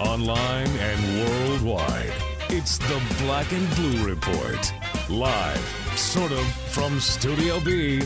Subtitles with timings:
[0.00, 2.14] Online and worldwide,
[2.48, 4.72] it's the Black and Blue Report.
[5.10, 8.00] Live, sort of, from Studio B,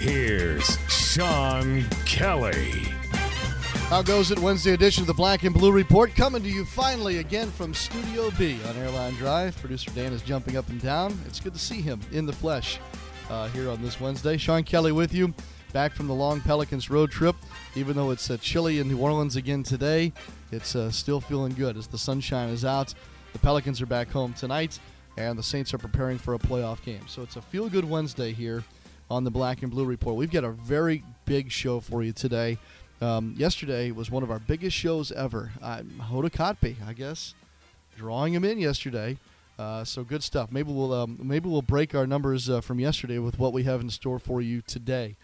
[0.00, 2.72] here's Sean Kelly.
[3.88, 4.40] How goes it?
[4.40, 8.32] Wednesday edition of the Black and Blue Report coming to you finally again from Studio
[8.36, 9.56] B on Airline Drive.
[9.58, 11.16] Producer Dan is jumping up and down.
[11.26, 12.80] It's good to see him in the flesh
[13.30, 14.36] uh, here on this Wednesday.
[14.36, 15.32] Sean Kelly with you,
[15.72, 17.36] back from the long Pelicans road trip.
[17.76, 20.12] Even though it's uh, chilly in New Orleans again today,
[20.52, 22.94] it's uh, still feeling good as the sunshine is out.
[23.32, 24.78] The Pelicans are back home tonight,
[25.16, 27.06] and the Saints are preparing for a playoff game.
[27.08, 28.64] So it's a feel good Wednesday here
[29.10, 30.16] on the Black and Blue Report.
[30.16, 32.58] We've got a very big show for you today.
[33.00, 35.52] Um, yesterday was one of our biggest shows ever.
[35.62, 37.34] Hoda Kotb, I guess,
[37.96, 39.18] drawing him in yesterday.
[39.58, 40.52] Uh, so good stuff.
[40.52, 43.80] Maybe we'll um, maybe we'll break our numbers uh, from yesterday with what we have
[43.80, 45.16] in store for you today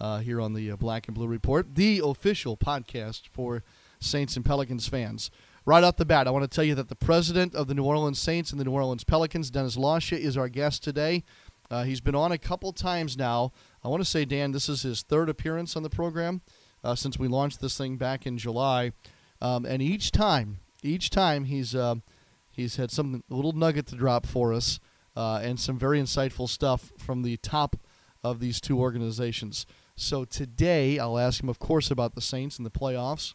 [0.00, 3.62] uh, here on the uh, Black and Blue Report, the official podcast for
[4.00, 5.30] Saints and Pelicans fans.
[5.64, 7.84] Right off the bat, I want to tell you that the president of the New
[7.84, 11.24] Orleans Saints and the New Orleans Pelicans, Dennis Lauscha, is our guest today.
[11.70, 13.52] Uh, he's been on a couple times now.
[13.82, 16.42] I want to say, Dan, this is his third appearance on the program
[16.84, 18.92] uh, since we launched this thing back in July,
[19.40, 21.96] um, and each time, each time he's uh,
[22.50, 24.78] he's had some little nugget to drop for us,
[25.16, 27.76] uh, and some very insightful stuff from the top
[28.22, 29.66] of these two organizations.
[29.96, 33.34] So today, I'll ask him, of course, about the Saints and the playoffs,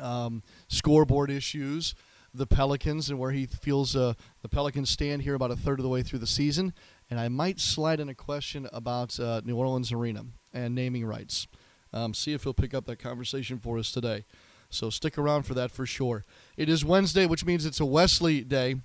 [0.00, 1.94] um, scoreboard issues,
[2.32, 5.82] the Pelicans, and where he feels uh, the Pelicans stand here about a third of
[5.82, 6.72] the way through the season.
[7.10, 11.46] And I might slide in a question about uh, New Orleans Arena and naming rights.
[11.92, 14.24] Um, see if he'll pick up that conversation for us today.
[14.70, 16.24] So stick around for that for sure.
[16.56, 18.76] It is Wednesday, which means it's a Wesley day.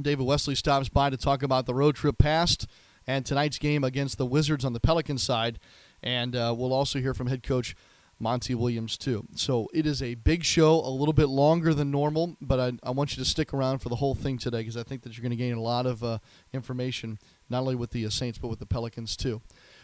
[0.00, 2.68] David Wesley stops by to talk about the road trip past
[3.06, 5.58] and tonight's game against the Wizards on the Pelican side.
[6.02, 7.74] And uh, we'll also hear from head coach
[8.22, 9.26] Monty Williams, too.
[9.34, 12.92] So it is a big show, a little bit longer than normal, but I, I
[12.92, 15.22] want you to stick around for the whole thing today because I think that you're
[15.22, 16.18] going to gain a lot of uh,
[16.52, 17.18] information,
[17.50, 19.42] not only with the uh, Saints, but with the Pelicans, too.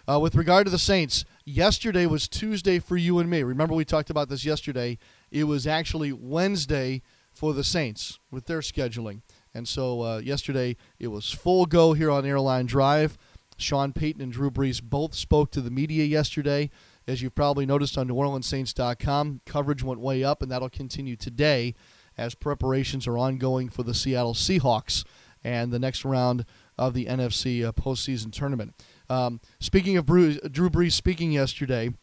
[0.09, 3.43] Uh, with regard to the Saints, yesterday was Tuesday for you and me.
[3.43, 4.99] Remember, we talked about this yesterday.
[5.33, 9.23] It was actually Wednesday for the Saints with their scheduling.
[9.53, 13.19] And so uh, yesterday it was full go here on Airline Drive.
[13.57, 16.71] Sean Payton and Drew Brees both spoke to the media yesterday.
[17.09, 21.75] As you've probably noticed on NewOrleansSaints.com, coverage went way up, and that'll continue today
[22.19, 25.07] as preparations are ongoing for the Seattle Seahawks
[25.43, 26.45] and the next round
[26.77, 28.75] of the NFC uh, postseason tournament.
[29.09, 31.95] Um, speaking of Brees, Drew Brees speaking yesterday,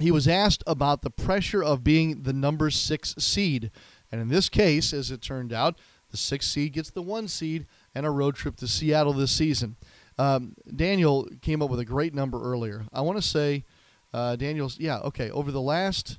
[0.00, 3.70] he was asked about the pressure of being the number six seed.
[4.10, 5.78] And in this case, as it turned out,
[6.10, 9.76] the six seed gets the one seed and a road trip to Seattle this season.
[10.18, 12.86] Um, Daniel came up with a great number earlier.
[12.92, 13.64] I want to say,
[14.12, 16.18] uh, Daniel's, yeah, okay, over the last,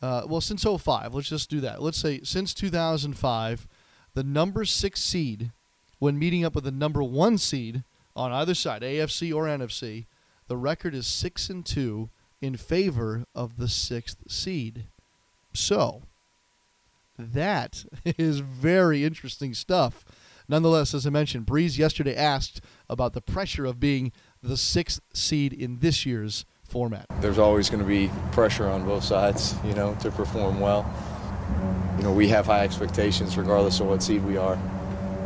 [0.00, 1.82] uh, well, since 05, let's just do that.
[1.82, 3.66] Let's say since 2005,
[4.14, 5.52] the number six seed,
[5.98, 7.82] when meeting up with the number one seed
[8.14, 10.06] on either side, AFC or NFC,
[10.46, 14.84] the record is six and two in favor of the sixth seed.
[15.52, 16.02] So,
[17.18, 20.04] that is very interesting stuff.
[20.48, 24.12] Nonetheless, as I mentioned, Brees yesterday asked about the pressure of being
[24.42, 27.06] the sixth seed in this year's format.
[27.20, 30.86] There's always going to be pressure on both sides, you know, to perform well.
[31.96, 34.58] You know, we have high expectations regardless of what seed we are.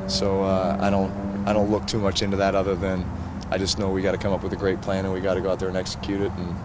[0.06, 1.10] So uh, I don't
[1.47, 3.04] I don't look too much into that other than
[3.50, 5.34] I just know we got to come up with a great plan and we got
[5.34, 6.32] to go out there and execute it.
[6.32, 6.56] And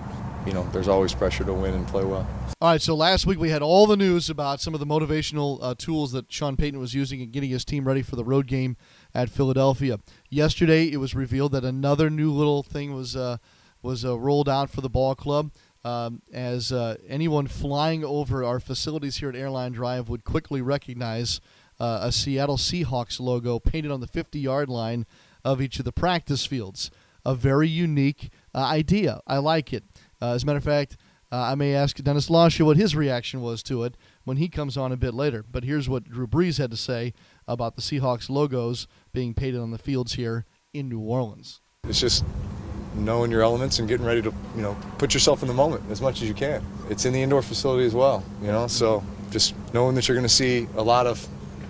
[0.45, 2.25] you know, there's always pressure to win and play well.
[2.61, 5.59] All right, so last week we had all the news about some of the motivational
[5.61, 8.47] uh, tools that Sean Payton was using in getting his team ready for the road
[8.47, 8.77] game
[9.13, 9.99] at Philadelphia.
[10.29, 13.37] Yesterday, it was revealed that another new little thing was uh,
[13.81, 15.51] was uh, rolled out for the ball club.
[15.83, 21.39] Um, as uh, anyone flying over our facilities here at Airline Drive would quickly recognize
[21.79, 25.05] uh, a Seattle Seahawks logo painted on the 50 yard line
[25.45, 26.91] of each of the practice fields.
[27.25, 29.21] A very unique uh, idea.
[29.27, 29.83] I like it.
[30.21, 30.97] Uh, as a matter of fact,
[31.31, 34.77] uh, I may ask Dennis Lauscha what his reaction was to it when he comes
[34.77, 35.43] on a bit later.
[35.49, 37.13] But here's what Drew Brees had to say
[37.47, 41.61] about the Seahawks logos being painted on the fields here in New Orleans.
[41.83, 42.23] It's just
[43.05, 46.01] knowing your elements and getting ready to, you know, put yourself in the moment as
[46.01, 46.63] much as you can.
[46.89, 50.27] It's in the indoor facility as well, you know, so just knowing that you're going
[50.27, 51.27] to see a lot of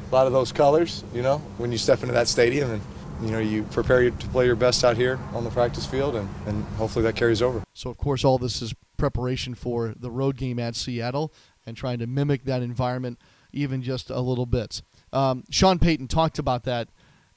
[0.10, 2.82] a lot of those colors, you know, when you step into that stadium and
[3.22, 6.30] you know, you prepare to play your best out here on the practice field, and,
[6.46, 7.64] and hopefully that carries over.
[7.74, 11.34] So, of course, all this is preparation for the road game at Seattle
[11.66, 13.20] and trying to mimic that environment
[13.52, 14.82] even just a little bit.
[15.12, 16.90] Um, Sean Payton talked about that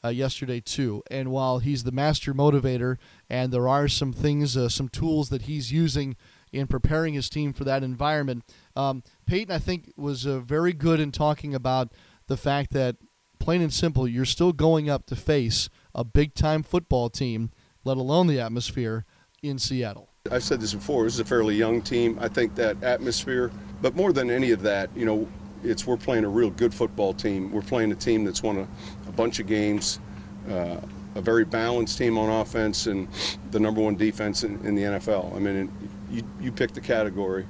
[0.04, 1.02] uh, yesterday too.
[1.10, 2.96] And while he's the master motivator,
[3.28, 6.16] and there are some things, uh, some tools that he's using
[6.52, 8.44] in preparing his team for that environment,
[8.76, 11.92] um, Payton I think was uh, very good in talking about
[12.26, 12.96] the fact that
[13.38, 17.50] plain and simple, you're still going up to face a big time football team,
[17.84, 19.04] let alone the atmosphere
[19.42, 20.10] in Seattle.
[20.30, 22.18] I've said this before, this is a fairly young team.
[22.20, 23.50] I think that atmosphere,
[23.80, 25.26] but more than any of that, you know,
[25.64, 27.52] it's we're playing a real good football team.
[27.52, 28.68] We're playing a team that's won a,
[29.08, 30.00] a bunch of games,
[30.48, 30.76] uh,
[31.14, 33.08] a very balanced team on offense, and
[33.50, 35.34] the number one defense in, in the NFL.
[35.34, 35.70] I mean,
[36.10, 37.46] you, you pick the category,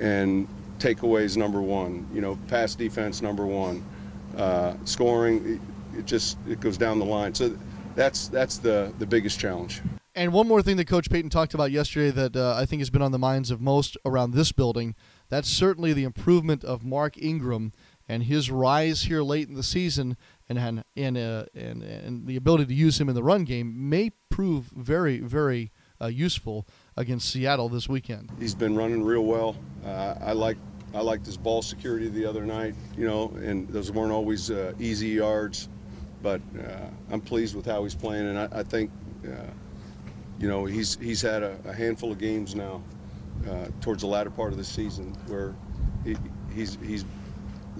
[0.00, 0.48] and
[0.78, 3.84] takeaways number one, you know, pass defense number one,
[4.36, 5.60] uh, scoring,
[5.94, 7.34] it, it just it goes down the line.
[7.34, 7.56] So
[7.94, 9.80] that's that's the the biggest challenge.
[10.16, 12.90] And one more thing that Coach Payton talked about yesterday that uh, I think has
[12.90, 14.94] been on the minds of most around this building.
[15.28, 17.72] That's certainly the improvement of Mark Ingram
[18.08, 20.16] and his rise here late in the season,
[20.48, 23.88] and and and, uh, and, and the ability to use him in the run game
[23.88, 26.66] may prove very very uh, useful
[26.96, 28.30] against Seattle this weekend.
[28.38, 29.56] He's been running real well.
[29.84, 30.58] Uh, I like
[30.94, 34.74] I liked his ball security the other night, you know, and those weren't always uh,
[34.78, 35.68] easy yards,
[36.22, 38.90] but uh, I'm pleased with how he's playing, and I, I think,
[39.26, 39.50] uh,
[40.38, 42.82] you know, he's he's had a, a handful of games now
[43.48, 45.54] uh, towards the latter part of the season where
[46.04, 46.16] he,
[46.54, 47.04] he's he's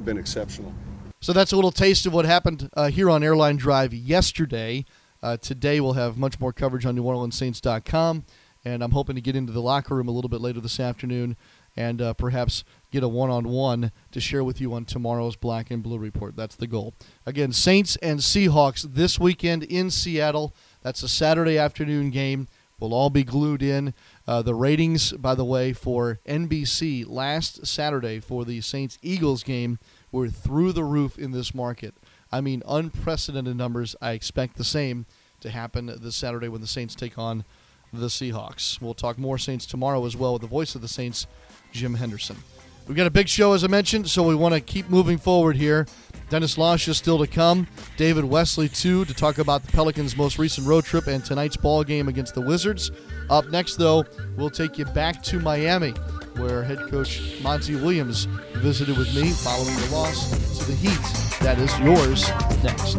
[0.04, 0.72] been exceptional.
[1.20, 4.84] So that's a little taste of what happened uh, here on Airline Drive yesterday.
[5.22, 8.24] Uh, today we'll have much more coverage on NewOrleansSaints.com,
[8.64, 11.36] and I'm hoping to get into the locker room a little bit later this afternoon
[11.76, 15.70] and uh, perhaps get a one on one to share with you on tomorrow's Black
[15.70, 16.36] and Blue Report.
[16.36, 16.94] That's the goal.
[17.26, 20.54] Again, Saints and Seahawks this weekend in Seattle.
[20.82, 22.48] That's a Saturday afternoon game.
[22.80, 23.94] We'll all be glued in.
[24.26, 29.78] Uh, the ratings, by the way, for NBC last Saturday for the Saints Eagles game
[30.10, 31.94] were through the roof in this market.
[32.32, 33.94] I mean, unprecedented numbers.
[34.02, 35.06] I expect the same
[35.40, 37.44] to happen this Saturday when the Saints take on
[37.92, 38.80] the Seahawks.
[38.80, 41.26] We'll talk more Saints tomorrow as well with the voice of the Saints,
[41.72, 42.36] Jim Henderson.
[42.86, 45.56] We've got a big show, as I mentioned, so we want to keep moving forward
[45.56, 45.86] here.
[46.28, 47.66] Dennis Lauscha is still to come.
[47.96, 51.82] David Wesley, too, to talk about the Pelicans' most recent road trip and tonight's ball
[51.82, 52.90] game against the Wizards.
[53.30, 54.04] Up next, though,
[54.36, 55.90] we'll take you back to Miami,
[56.36, 58.26] where head coach Monty Williams
[58.56, 61.00] visited with me following the loss to the Heat.
[61.40, 62.28] That is yours
[62.62, 62.96] next.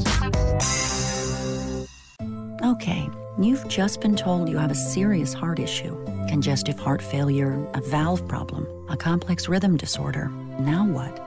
[2.64, 3.08] Okay,
[3.40, 8.28] you've just been told you have a serious heart issue congestive heart failure, a valve
[8.28, 10.30] problem, a complex rhythm disorder.
[10.60, 11.20] Now what?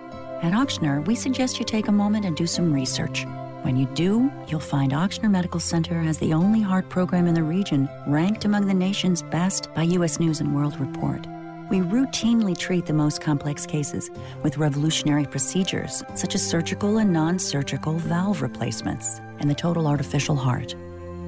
[0.42, 3.26] At Ochsner, we suggest you take a moment and do some research.
[3.62, 7.42] When you do, you'll find Ochsner Medical Center has the only heart program in the
[7.42, 10.20] region ranked among the nation's best by U.S.
[10.20, 11.26] News and World Report.
[11.68, 14.10] We routinely treat the most complex cases
[14.42, 20.36] with revolutionary procedures such as surgical and non surgical valve replacements and the total artificial
[20.36, 20.74] heart.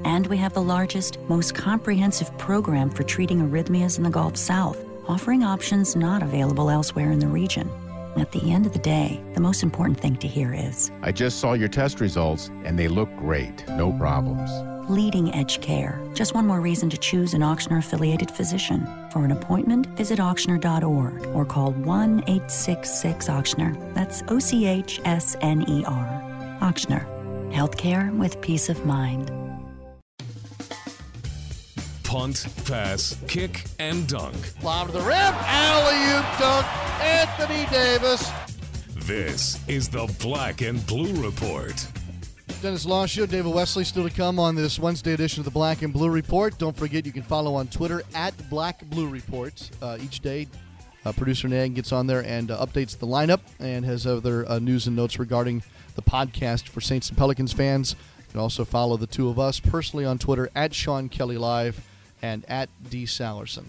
[0.05, 4.83] And we have the largest, most comprehensive program for treating arrhythmias in the Gulf South,
[5.11, 7.69] offering options not available elsewhere in the region.
[8.17, 11.38] At the end of the day, the most important thing to hear is I just
[11.40, 13.67] saw your test results and they look great.
[13.69, 14.50] No problems.
[14.90, 16.00] leading edge care.
[16.14, 18.85] Just one more reason to choose an Ochsner affiliated physician.
[19.12, 23.95] For an appointment, visit Ochsner.org or call 1 866 Ochsner.
[23.95, 26.07] That's O C H S N E R.
[26.61, 27.05] Ochsner.
[27.52, 29.31] Healthcare with peace of mind.
[32.11, 34.35] Punt, pass, kick, and dunk.
[34.64, 36.67] Lob to the rim, alley oop dunk,
[37.00, 38.29] Anthony Davis.
[39.07, 41.87] This is the Black and Blue Report.
[42.62, 45.93] Dennis Lauscha, David Wesley still to come on this Wednesday edition of the Black and
[45.93, 46.59] Blue Report.
[46.59, 50.49] Don't forget you can follow on Twitter at Black Blue Report uh, each day.
[51.05, 54.59] Uh, Producer Nag gets on there and uh, updates the lineup and has other uh,
[54.59, 55.62] news and notes regarding
[55.95, 57.95] the podcast for Saints and Pelicans fans.
[58.19, 61.81] You can also follow the two of us personally on Twitter at Sean Kelly Live
[62.23, 63.67] and at D Salerson.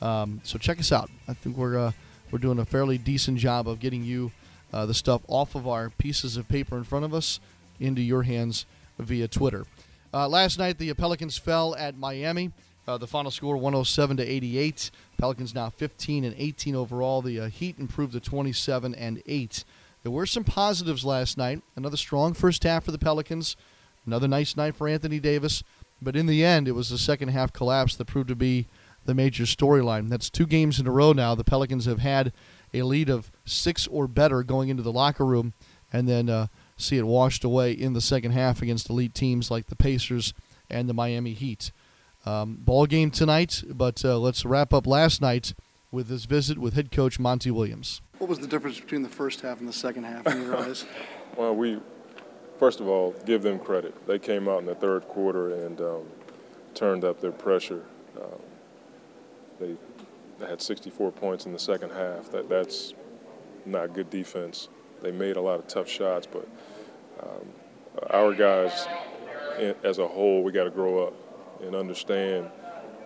[0.00, 1.10] Um, so check us out.
[1.28, 1.92] I think we're uh,
[2.30, 4.32] we're doing a fairly decent job of getting you
[4.72, 7.40] uh, the stuff off of our pieces of paper in front of us
[7.78, 8.66] into your hands
[8.98, 9.66] via Twitter.
[10.12, 12.52] Uh, last night, the Pelicans fell at Miami.
[12.86, 14.90] Uh, the final score 107 to 88.
[15.18, 17.22] Pelicans now 15 and 18 overall.
[17.22, 19.64] The uh, Heat improved to 27 and 8.
[20.02, 21.62] There were some positives last night.
[21.76, 23.56] Another strong first half for the Pelicans.
[24.06, 25.62] Another nice night for Anthony Davis.
[26.02, 28.66] But in the end, it was the second half collapse that proved to be
[29.04, 30.08] the major storyline.
[30.08, 31.34] That's two games in a row now.
[31.34, 32.32] The Pelicans have had
[32.72, 35.52] a lead of six or better going into the locker room,
[35.92, 39.66] and then uh, see it washed away in the second half against elite teams like
[39.66, 40.32] the Pacers
[40.68, 41.72] and the Miami Heat.
[42.26, 45.54] Um, ball game tonight, but uh, let's wrap up last night
[45.90, 48.02] with this visit with head coach Monty Williams.
[48.18, 50.84] What was the difference between the first half and the second half in your eyes?
[51.36, 51.80] Well, we
[52.60, 54.06] first of all give them credit.
[54.06, 56.02] They came out in the third quarter and um,
[56.74, 57.82] turned up their pressure.
[58.16, 58.40] Um,
[59.58, 59.76] they,
[60.46, 62.30] had 64 points in the second half.
[62.30, 62.94] That that's
[63.66, 64.68] not good defense.
[65.02, 66.48] They made a lot of tough shots, but
[67.22, 67.46] um,
[68.08, 68.86] our guys,
[69.84, 71.14] as a whole, we got to grow up
[71.62, 72.48] and understand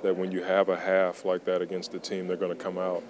[0.05, 2.79] that when you have a half like that against the team, they're going to come
[2.79, 3.03] out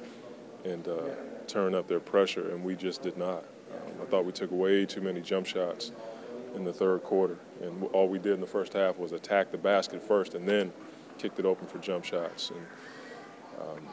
[0.65, 1.01] and uh,
[1.47, 3.45] turn up their pressure, and we just did not.
[3.75, 5.93] Um, I thought we took way too many jump shots
[6.55, 9.59] in the third quarter, and all we did in the first half was attack the
[9.59, 10.73] basket first and then
[11.19, 12.51] kicked it open for jump shots.
[12.51, 12.67] And
[13.61, 13.89] um,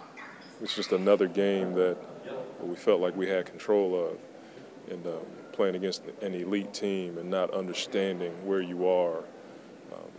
[0.61, 1.97] it's just another game that
[2.61, 4.17] we felt like we had control of,
[4.91, 5.13] and um,
[5.51, 9.17] playing against an elite team and not understanding where you are
[9.93, 10.11] um,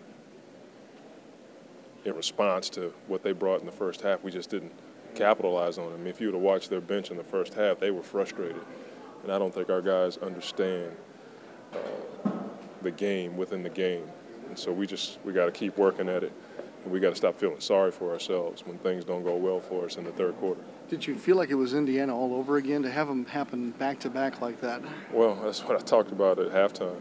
[2.05, 4.23] in response to what they brought in the first half.
[4.23, 4.73] We just didn't
[5.15, 6.07] capitalize on them.
[6.07, 8.63] If you would have watched their bench in the first half, they were frustrated,
[9.23, 10.93] and I don't think our guys understand
[11.73, 12.31] uh,
[12.83, 14.05] the game within the game.
[14.49, 16.33] And so we just we got to keep working at it,
[16.85, 19.85] and we got to stop feeling sorry for ourselves when things don't go well for
[19.87, 20.61] us in the third quarter.
[20.89, 23.99] Did you feel like it was Indiana all over again to have them happen back
[24.01, 24.83] to back like that?
[25.11, 27.01] Well, that's what I talked about at halftime.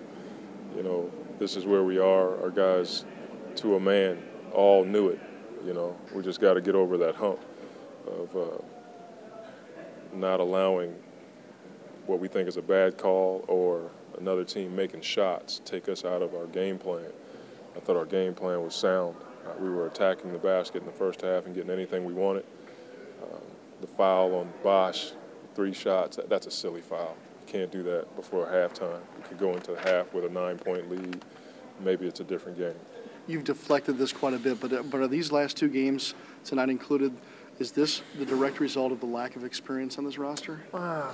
[0.78, 2.42] You know, this is where we are.
[2.42, 3.04] Our guys,
[3.58, 4.24] to a man,
[4.54, 5.20] all knew it.
[5.66, 7.40] You know, we just got to get over that hump
[8.08, 8.64] of uh,
[10.14, 10.96] not allowing
[12.08, 16.22] what we think is a bad call or another team making shots take us out
[16.22, 17.12] of our game plan.
[17.76, 19.16] I thought our game plan was sound.
[19.46, 22.46] Uh, we were attacking the basket in the first half and getting anything we wanted.
[23.24, 23.42] Um,
[23.82, 25.14] the foul on Bosh,
[25.56, 27.16] three shots, that, that's a silly foul.
[27.48, 29.00] You can't do that before halftime.
[29.18, 31.26] You could go into the half with a nine-point lead.
[31.80, 32.76] Maybe it's a different game.
[33.28, 36.14] You've deflected this quite a bit, but, uh, but are these last two games,
[36.44, 37.12] tonight included,
[37.58, 40.62] is this the direct result of the lack of experience on this roster?
[40.74, 41.12] Uh,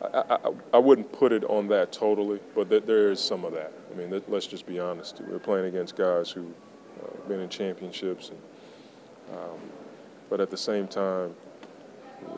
[0.00, 3.52] I, I, I, wouldn't put it on that totally, but th- there is some of
[3.54, 3.72] that.
[3.92, 5.20] I mean, let's just be honest.
[5.20, 6.54] We're playing against guys who've
[7.02, 8.38] uh, been in championships, and,
[9.36, 9.58] um,
[10.30, 11.34] but at the same time,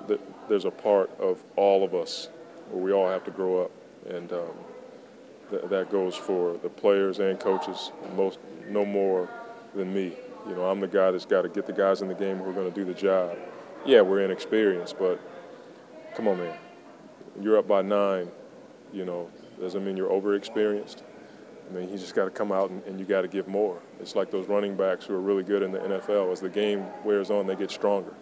[0.08, 2.28] th- there's a part of all of us
[2.70, 3.70] where we all have to grow up,
[4.08, 4.54] and um,
[5.50, 8.38] th- that goes for the players and coaches, most
[8.68, 9.28] no more
[9.74, 10.14] than me.
[10.48, 12.48] You know, I'm the guy that's got to get the guys in the game who
[12.48, 13.36] are going to do the job.
[13.84, 15.20] Yeah, we're inexperienced, but
[16.16, 16.56] come on, man
[17.42, 18.30] you're up by nine,
[18.92, 19.30] you know,
[19.60, 21.02] doesn't mean you're overexperienced.
[21.68, 23.80] I mean, you just got to come out and, and you got to give more.
[24.00, 26.32] It's like those running backs who are really good in the NFL.
[26.32, 28.12] As the game wears on, they get stronger.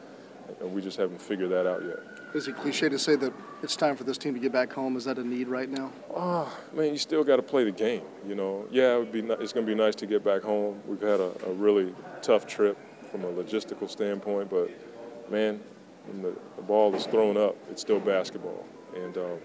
[0.60, 1.98] And we just haven't figured that out yet.
[2.34, 3.32] Is it cliche to say that
[3.62, 4.96] it's time for this team to get back home?
[4.96, 5.90] Is that a need right now?
[6.14, 8.02] Oh, man, you still got to play the game.
[8.26, 9.20] You know, yeah, it would be.
[9.20, 10.80] It's going to be nice to get back home.
[10.86, 12.76] We've had a, a really tough trip
[13.10, 14.70] from a logistical standpoint, but
[15.30, 15.60] man,
[16.06, 18.66] when the, the ball is thrown up, it's still basketball
[18.98, 19.38] and um,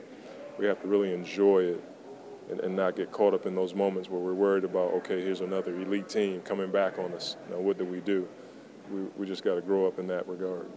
[0.57, 1.83] we have to really enjoy it
[2.49, 5.41] and, and, not get caught up in those moments where we're worried about, okay, here's
[5.41, 7.37] another elite team coming back on us.
[7.49, 8.27] Now, what do we do?
[8.91, 10.67] We, we just got to grow up in that regard.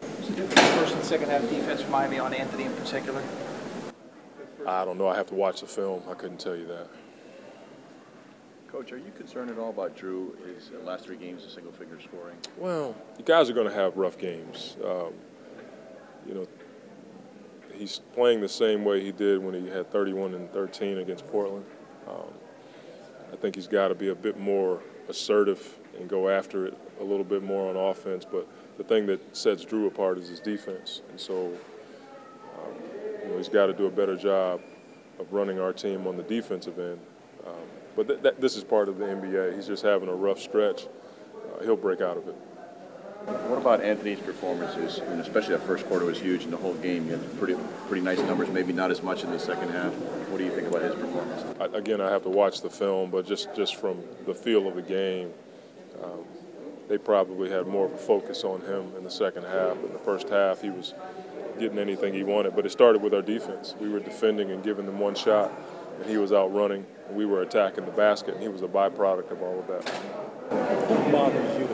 [0.00, 3.22] What's the difference first and second half defense for Miami on Anthony in particular?
[4.66, 5.08] I don't know.
[5.08, 6.02] I have to watch the film.
[6.08, 6.88] I couldn't tell you that.
[8.68, 10.32] Coach, are you concerned at all about Jrue?
[10.46, 12.36] His last three games of single-figure scoring.
[12.56, 14.76] Well, you guys are going to have rough games.
[14.82, 15.12] Um,
[16.26, 16.46] you know,
[17.76, 21.64] he's playing the same way he did when he had 31 and 13 against Portland.
[22.08, 22.32] Um,
[23.32, 27.04] I think he's got to be a bit more assertive and go after it a
[27.04, 28.24] little bit more on offense.
[28.24, 28.46] But
[28.78, 31.46] the thing that sets Jrue apart is his defense, and so
[32.56, 32.74] um,
[33.22, 34.60] you know, he's got to do a better job
[35.18, 37.00] of running our team on the defensive end.
[37.46, 37.52] Um,
[37.96, 39.54] but th- th- this is part of the NBA.
[39.54, 40.86] He's just having a rough stretch.
[40.86, 42.36] Uh, he'll break out of it.
[43.26, 45.00] What about Anthony's performances?
[45.00, 47.56] I mean, especially that first quarter was huge, and the whole game, you had pretty,
[47.88, 48.50] pretty nice numbers.
[48.50, 49.92] Maybe not as much in the second half.
[50.28, 51.42] What do you think about his performance?
[51.58, 54.74] I, again, I have to watch the film, but just just from the feel of
[54.74, 55.32] the game,
[56.02, 56.24] um,
[56.88, 59.76] they probably had more of a focus on him in the second half.
[59.82, 60.92] In the first half, he was
[61.58, 63.74] getting anything he wanted, but it started with our defense.
[63.80, 65.50] We were defending and giving them one shot,
[65.98, 66.84] and he was out running.
[67.08, 69.88] And we were attacking the basket, and he was a byproduct of all of that.
[69.88, 71.73] What bothers you the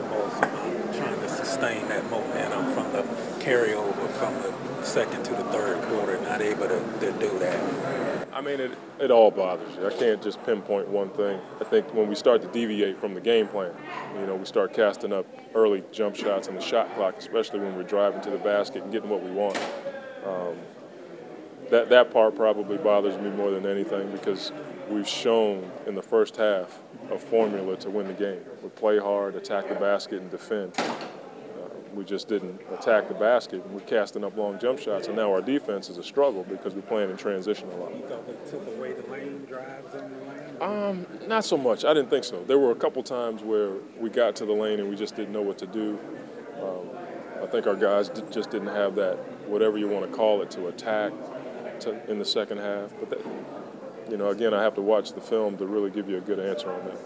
[1.61, 3.03] Sustain that momentum from the
[3.43, 8.27] carryover from the second to the third quarter, not able to, to do that?
[8.33, 9.85] I mean, it, it all bothers you.
[9.85, 11.39] I can't just pinpoint one thing.
[11.59, 13.73] I think when we start to deviate from the game plan,
[14.19, 17.75] you know, we start casting up early jump shots on the shot clock, especially when
[17.75, 19.57] we're driving to the basket and getting what we want.
[20.25, 20.55] Um,
[21.69, 24.51] that that part probably bothers me more than anything because
[24.89, 26.79] we've shown in the first half
[27.11, 28.41] a formula to win the game.
[28.63, 30.73] We play hard, attack the basket, and defend.
[31.93, 33.67] We just didn't attack the basket.
[33.69, 36.81] We're casting up long jump shots, and now our defense is a struggle because we're
[36.83, 37.93] playing in transition a lot.
[37.95, 40.61] You thought they took away the lane drives in the lane?
[40.61, 41.83] Um, not so much.
[41.83, 42.43] I didn't think so.
[42.45, 45.33] There were a couple times where we got to the lane and we just didn't
[45.33, 45.99] know what to do.
[46.61, 46.89] Um,
[47.43, 49.15] I think our guys d- just didn't have that,
[49.47, 51.11] whatever you want to call it, to attack
[51.81, 52.93] to, in the second half.
[52.99, 53.25] But that,
[54.09, 56.39] you know, again, I have to watch the film to really give you a good
[56.39, 56.97] answer on that.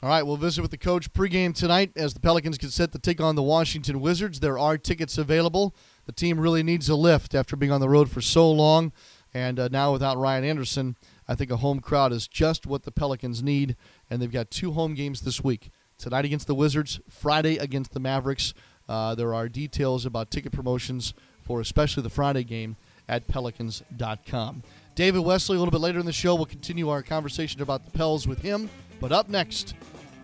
[0.00, 3.00] All right, we'll visit with the coach pregame tonight as the Pelicans get set to
[3.00, 4.38] take on the Washington Wizards.
[4.38, 5.74] There are tickets available.
[6.06, 8.92] The team really needs a lift after being on the road for so long,
[9.34, 12.92] and uh, now without Ryan Anderson, I think a home crowd is just what the
[12.92, 13.74] Pelicans need,
[14.08, 17.98] and they've got two home games this week tonight against the Wizards, Friday against the
[17.98, 18.54] Mavericks.
[18.88, 21.12] Uh, there are details about ticket promotions
[21.42, 22.76] for especially the Friday game
[23.08, 24.62] at pelicans.com.
[24.94, 27.90] David Wesley, a little bit later in the show, we'll continue our conversation about the
[27.90, 28.70] Pels with him.
[29.00, 29.74] But up next,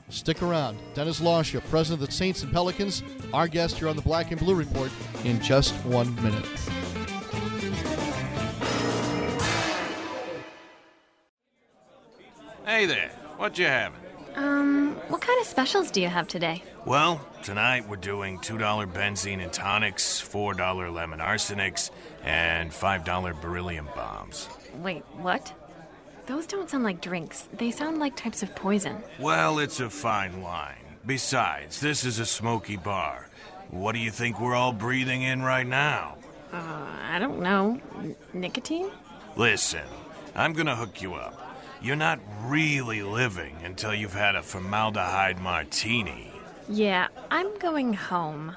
[0.09, 0.79] stick around.
[0.95, 3.03] Dennis Lauscha, president of the Saints and Pelicans,
[3.33, 4.91] our guest here on the Black and Blue Report
[5.25, 6.45] in just one minute.
[12.65, 14.01] Hey there, what you having?
[14.35, 16.63] Um, what kind of specials do you have today?
[16.85, 18.59] Well, tonight we're doing $2
[18.93, 21.91] benzene and tonics, $4 lemon arsenics,
[22.25, 24.49] and $5 beryllium bombs.
[24.83, 25.53] Wait, what?
[26.27, 27.49] Those don't sound like drinks.
[27.53, 28.97] They sound like types of poison.
[29.19, 30.77] Well, it's a fine line.
[31.07, 33.29] Besides, this is a smoky bar.
[33.71, 36.17] What do you think we're all breathing in right now?
[36.53, 37.81] Uh, I don't know.
[37.99, 38.91] N- nicotine?
[39.37, 39.83] Listen,
[40.35, 41.39] I'm gonna hook you up.
[41.83, 46.31] You're not really living until you've had a formaldehyde martini.
[46.69, 48.57] Yeah, I'm going home.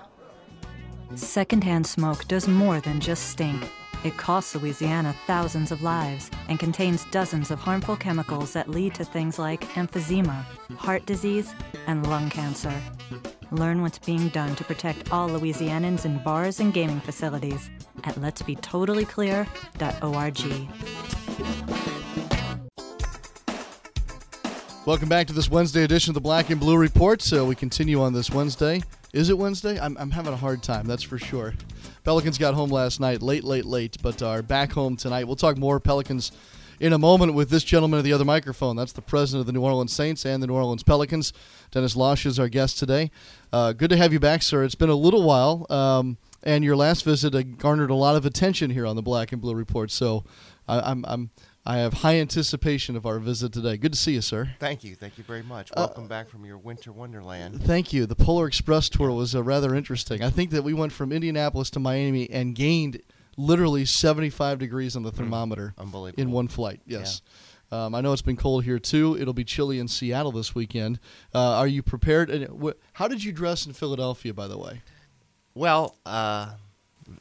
[1.15, 3.69] Secondhand smoke does more than just stink.
[4.04, 9.03] It costs Louisiana thousands of lives and contains dozens of harmful chemicals that lead to
[9.03, 10.44] things like emphysema,
[10.77, 11.55] heart disease,
[11.88, 12.74] and lung cancer.
[13.51, 17.70] Learn what's being done to protect all Louisianans in bars and gaming facilities
[18.03, 20.68] at letsbetotallyclear.org.
[24.86, 27.22] Welcome back to this Wednesday edition of the Black and Blue Report.
[27.22, 28.83] So we continue on this Wednesday.
[29.12, 29.79] Is it Wednesday?
[29.79, 31.55] I'm, I'm having a hard time, that's for sure.
[32.07, 35.25] Pelicans got home last night, late, late, late, but are back home tonight.
[35.25, 36.31] We'll talk more Pelicans
[36.79, 38.77] in a moment with this gentleman at the other microphone.
[38.77, 41.33] That's the president of the New Orleans Saints and the New Orleans Pelicans.
[41.70, 43.11] Dennis Lauscha is our guest today.
[43.51, 44.63] Uh, good to have you back, sir.
[44.63, 48.25] It's been a little while, um, and your last visit uh, garnered a lot of
[48.25, 49.91] attention here on the Black and Blue Report.
[49.91, 50.24] So
[50.65, 51.29] I, I'm, I'm
[51.70, 53.75] I have high anticipation of our visit today.
[53.75, 54.51] Good to see you, sir.
[54.58, 54.96] Thank you.
[54.96, 55.70] Thank you very much.
[55.72, 57.62] Uh, Welcome back from your winter wonderland.
[57.62, 58.06] Thank you.
[58.06, 60.24] The Polar Express tour was uh, rather interesting.
[60.24, 63.01] I think that we went from Indianapolis to Miami and gained
[63.36, 66.22] literally 75 degrees on the thermometer Unbelievable.
[66.22, 66.80] in one flight.
[66.86, 67.22] Yes.
[67.70, 69.18] Um, I know it's been cold here too.
[69.20, 71.01] It'll be chilly in Seattle this weekend.
[71.36, 72.30] Uh, are you prepared?
[72.30, 74.84] And wh- how did you dress in Philadelphia, by the way?
[75.53, 76.53] Well, uh,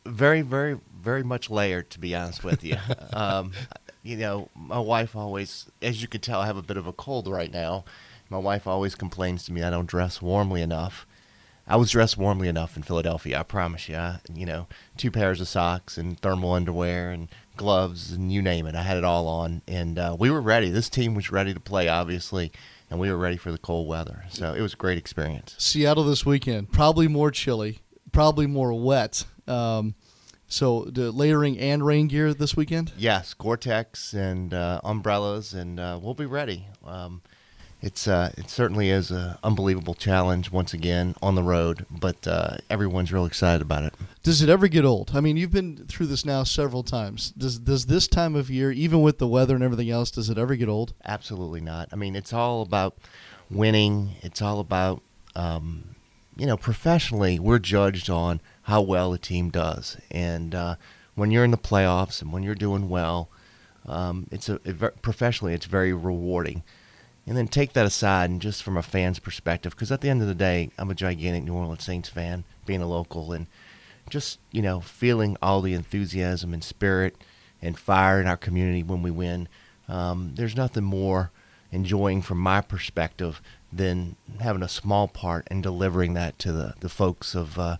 [0.04, 2.76] very, very, very much layered, to be honest with you.
[3.12, 3.50] um,
[4.06, 6.92] you know, my wife always, as you can tell, I have a bit of a
[6.92, 7.84] cold right now.
[8.30, 11.06] My wife always complains to me I don't dress warmly enough.
[11.68, 13.96] I was dressed warmly enough in Philadelphia, I promise you.
[13.96, 18.66] I, you know, two pairs of socks and thermal underwear and gloves and you name
[18.66, 18.76] it.
[18.76, 20.70] I had it all on, and uh, we were ready.
[20.70, 22.52] This team was ready to play, obviously,
[22.88, 24.24] and we were ready for the cold weather.
[24.28, 25.56] So it was a great experience.
[25.58, 27.80] Seattle this weekend, probably more chilly,
[28.12, 29.24] probably more wet.
[29.48, 29.96] Um,
[30.48, 32.92] so, the layering and rain gear this weekend?
[32.96, 36.68] Yes, Gore-Tex and uh, umbrellas, and uh, we'll be ready.
[36.84, 37.22] Um,
[37.82, 42.56] it's uh, it certainly is an unbelievable challenge once again on the road, but uh,
[42.70, 43.94] everyone's real excited about it.
[44.22, 45.10] Does it ever get old?
[45.14, 47.32] I mean, you've been through this now several times.
[47.32, 50.38] Does does this time of year, even with the weather and everything else, does it
[50.38, 50.94] ever get old?
[51.04, 51.88] Absolutely not.
[51.92, 52.96] I mean, it's all about
[53.50, 54.12] winning.
[54.22, 55.02] It's all about
[55.34, 55.96] um,
[56.36, 60.74] you know, professionally, we're judged on how well a team does, and uh,
[61.14, 63.28] when you're in the playoffs and when you're doing well,
[63.86, 64.58] um, it's a
[65.02, 66.62] professionally it's very rewarding.
[67.28, 70.22] And then take that aside, and just from a fan's perspective, because at the end
[70.22, 73.46] of the day, I'm a gigantic New Orleans Saints fan, being a local, and
[74.10, 77.16] just you know feeling all the enthusiasm and spirit
[77.62, 79.48] and fire in our community when we win.
[79.88, 81.30] Um, there's nothing more
[81.72, 83.40] enjoying from my perspective
[83.72, 87.76] than having a small part in delivering that to the, the folks of uh,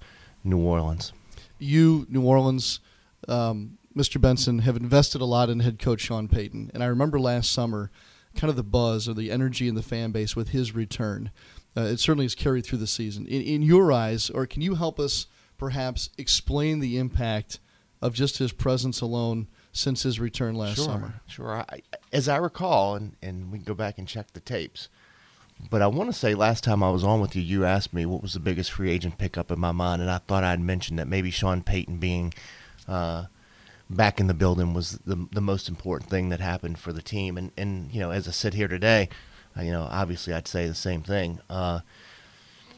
[0.47, 1.13] New Orleans.
[1.59, 2.81] You, New Orleans,
[3.29, 4.21] um, Mr.
[4.21, 6.71] Benson, have invested a lot in head coach Sean Payton.
[6.73, 7.91] And I remember last summer
[8.35, 11.31] kind of the buzz or the energy in the fan base with his return.
[11.77, 13.27] Uh, it certainly has carried through the season.
[13.27, 15.27] In, in your eyes, or can you help us
[15.59, 17.61] perhaps explain the impact
[18.03, 21.21] of just his presence alone since his return last sure, summer.
[21.27, 21.65] Sure.
[21.69, 21.83] I,
[22.13, 24.89] as I recall, and, and we can go back and check the tapes,
[25.71, 28.07] but I want to say last time I was on with you, you asked me
[28.07, 30.99] what was the biggest free agent pickup in my mind, and I thought I'd mentioned
[30.99, 32.35] that maybe Sean Payton being
[32.87, 33.25] uh,
[33.89, 37.37] back in the building was the the most important thing that happened for the team.
[37.37, 39.09] And and you know, as I sit here today,
[39.61, 41.41] you know, obviously I'd say the same thing.
[41.49, 41.81] Uh,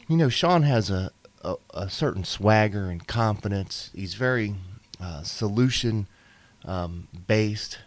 [0.07, 1.11] you know, Sean has a,
[1.43, 3.91] a, a certain swagger and confidence.
[3.93, 4.55] He's very
[4.99, 6.07] uh, solution
[6.65, 7.79] um, based.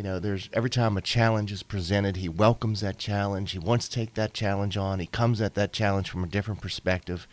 [0.00, 3.50] You know, there's every time a challenge is presented, he welcomes that challenge.
[3.50, 4.98] He wants to take that challenge on.
[4.98, 7.28] He comes at that challenge from a different perspective.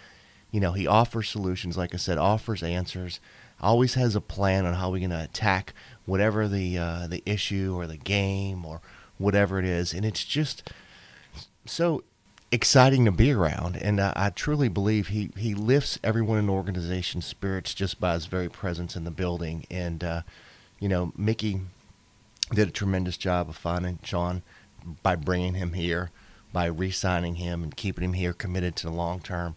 [0.51, 3.21] You know, he offers solutions, like I said, offers answers.
[3.61, 5.73] Always has a plan on how we're going to attack
[6.05, 8.81] whatever the uh, the issue or the game or
[9.17, 10.69] whatever it is, and it's just
[11.65, 12.03] so
[12.51, 13.77] exciting to be around.
[13.77, 18.15] And I, I truly believe he he lifts everyone in the organization's spirits just by
[18.15, 19.65] his very presence in the building.
[19.71, 20.21] And uh,
[20.81, 21.61] you know, Mickey
[22.53, 24.41] did a tremendous job of finding Sean
[25.03, 26.11] by bringing him here,
[26.53, 29.55] by re-signing him and keeping him here, committed to the long term.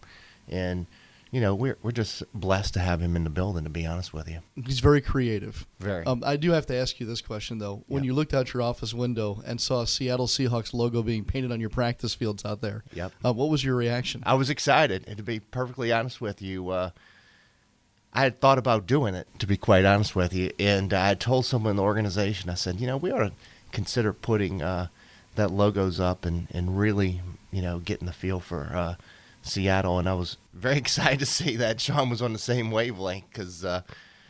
[0.49, 0.87] And
[1.31, 3.63] you know, we're we're just blessed to have him in the building.
[3.63, 5.65] To be honest with you, He's very creative.
[5.79, 6.05] Very.
[6.05, 7.83] Um, I do have to ask you this question though.
[7.87, 11.53] When you looked out your office window and saw a Seattle Seahawks logo being painted
[11.53, 13.13] on your practice fields out there, Yep.
[13.23, 14.21] uh, what was your reaction?
[14.25, 15.05] I was excited.
[15.07, 16.89] And to be perfectly honest with you, uh,
[18.13, 19.27] I had thought about doing it.
[19.39, 22.79] To be quite honest with you, and I told someone in the organization, I said,
[22.79, 23.31] you know, we ought to
[23.71, 24.87] consider putting uh,
[25.35, 27.21] that logos up and and really,
[27.51, 28.69] you know, getting the feel for.
[28.73, 28.95] Uh,
[29.43, 33.25] Seattle, and I was very excited to see that Sean was on the same wavelength
[33.31, 33.81] because uh,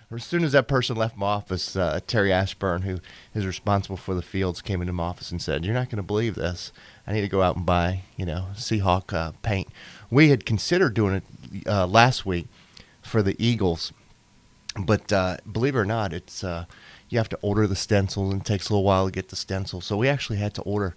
[0.09, 2.99] as soon as that person left my office, uh, Terry Ashburn, who
[3.33, 6.03] is responsible for the fields, came into my office and said, "You're not going to
[6.03, 6.71] believe this.
[7.05, 9.67] I need to go out and buy, you know, Seahawk uh, paint."
[10.09, 12.47] We had considered doing it uh, last week
[13.11, 13.91] for the Eagles,
[14.79, 16.65] but uh, believe it or not, it's uh,
[17.09, 19.35] you have to order the stencil, and it takes a little while to get the
[19.35, 19.81] stencil.
[19.81, 20.95] So we actually had to order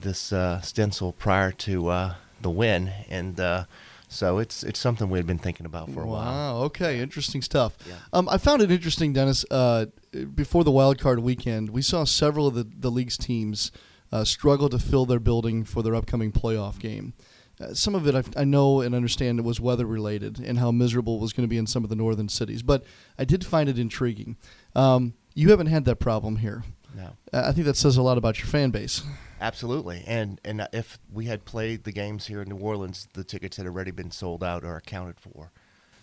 [0.00, 3.64] this uh, stencil prior to uh, the win, and uh,
[4.08, 6.32] so it's it's something we had been thinking about for a while.
[6.32, 6.62] Wow.
[6.66, 7.00] Okay.
[7.00, 7.76] Interesting stuff.
[8.12, 9.44] Um, I found it interesting, Dennis.
[9.50, 9.86] Uh,
[10.34, 13.72] before the wild card weekend, we saw several of the, the league's teams
[14.12, 17.14] uh, struggle to fill their building for their upcoming playoff game.
[17.62, 20.70] Uh, some of it I, I know and understand it was weather related and how
[20.70, 22.84] miserable it was going to be in some of the northern cities, but
[23.18, 24.36] I did find it intriguing.
[24.74, 26.64] Um, you haven't had that problem here.
[26.94, 27.16] No.
[27.32, 29.02] Uh, I think that says a lot about your fan base.
[29.40, 33.56] Absolutely, and and if we had played the games here in New Orleans, the tickets
[33.56, 35.50] had already been sold out or accounted for,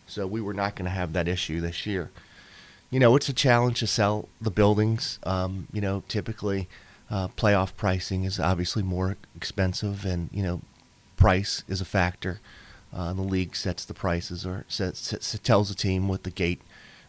[0.08, 2.12] so we were not going to have that issue this year.
[2.89, 5.19] You know, it's a challenge to sell the buildings.
[5.24, 6.67] Um, you know, typically,
[7.10, 10.62] uh, playoff pricing is obviously more expensive, and you know,
[11.20, 12.40] price is a factor.
[12.96, 16.62] Uh, the league sets the prices or sets, sets, tells the team what the gate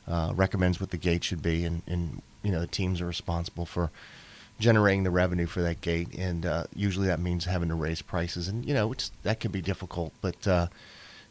[0.06, 3.64] uh, recommends what the gate should be, and, and you know the teams are responsible
[3.64, 3.90] for
[4.58, 8.48] generating the revenue for that gate, and uh, usually that means having to raise prices,
[8.48, 8.92] and you know
[9.22, 10.12] that can be difficult.
[10.20, 10.66] But uh,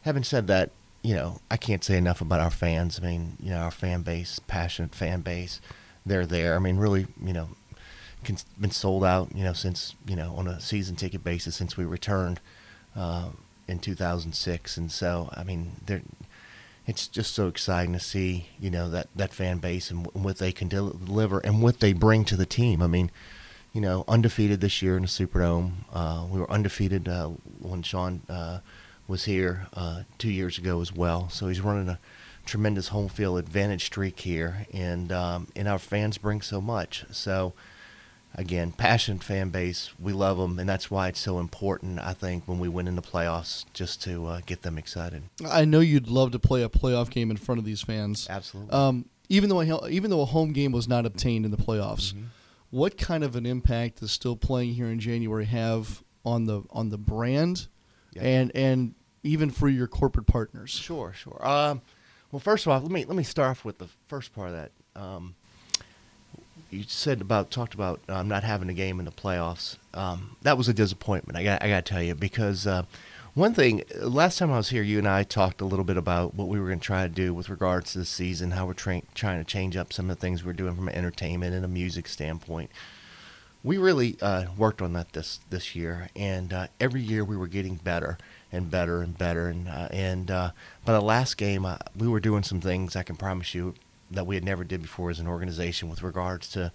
[0.02, 0.70] having said that,
[1.02, 2.98] you know I can't say enough about our fans.
[3.00, 5.60] I mean, you know our fan base, passionate fan base,
[6.04, 6.56] they're there.
[6.56, 7.50] I mean, really, you know,
[8.58, 11.84] been sold out, you know, since you know on a season ticket basis since we
[11.84, 12.40] returned
[12.96, 13.30] uh,
[13.68, 16.02] in 2006, and so I mean they're
[16.86, 20.52] it's just so exciting to see you know that that fan base and what they
[20.52, 22.82] can deliver and what they bring to the team.
[22.82, 23.10] I mean,
[23.72, 25.72] you know, undefeated this year in the Superdome.
[25.92, 27.28] Uh, we were undefeated uh,
[27.60, 28.60] when Sean uh,
[29.06, 31.28] was here uh, two years ago as well.
[31.28, 31.98] So he's running a
[32.44, 37.04] tremendous home field advantage streak here, and um, and our fans bring so much.
[37.12, 37.52] So
[38.34, 39.90] again, passionate fan base.
[39.98, 41.98] We love them, and that's why it's so important.
[42.00, 45.22] I think when we win in the playoffs, just to uh, get them excited.
[45.48, 48.26] I know you'd love to play a playoff game in front of these fans.
[48.30, 48.72] Absolutely.
[48.72, 52.12] Um, even though a, even though a home game was not obtained in the playoffs,
[52.12, 52.24] Mm-hmm.
[52.70, 56.90] what kind of an impact does still playing here in January have on the on
[56.90, 57.68] the brand,
[58.18, 60.70] and and even for your corporate partners?
[60.70, 61.46] Sure, sure.
[61.46, 61.82] Um,
[62.32, 64.54] well, first of all, let me let me start off with the first part of
[64.54, 64.72] that.
[65.00, 65.34] Um,
[66.70, 69.76] you said about talked about um, not having a game in the playoffs.
[69.92, 71.36] Um, that was a disappointment.
[71.36, 72.84] I got I got to tell you because uh,
[73.34, 76.34] one thing last time I was here, you and I talked a little bit about
[76.34, 78.74] what we were going to try to do with regards to the season, how we're
[78.74, 81.64] tra- trying to change up some of the things we're doing from an entertainment and
[81.64, 82.70] a music standpoint.
[83.62, 87.46] We really uh, worked on that this this year, and uh, every year we were
[87.46, 88.16] getting better
[88.50, 89.48] and better and better.
[89.48, 90.50] And uh, and uh,
[90.84, 93.74] by the last game, we were doing some things I can promise you
[94.10, 96.72] that we had never did before as an organization with regards to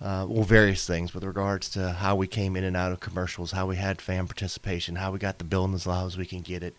[0.00, 3.52] uh, well various things with regards to how we came in and out of commercials,
[3.52, 6.40] how we had fan participation, how we got the building as loud as we can
[6.40, 6.76] get it,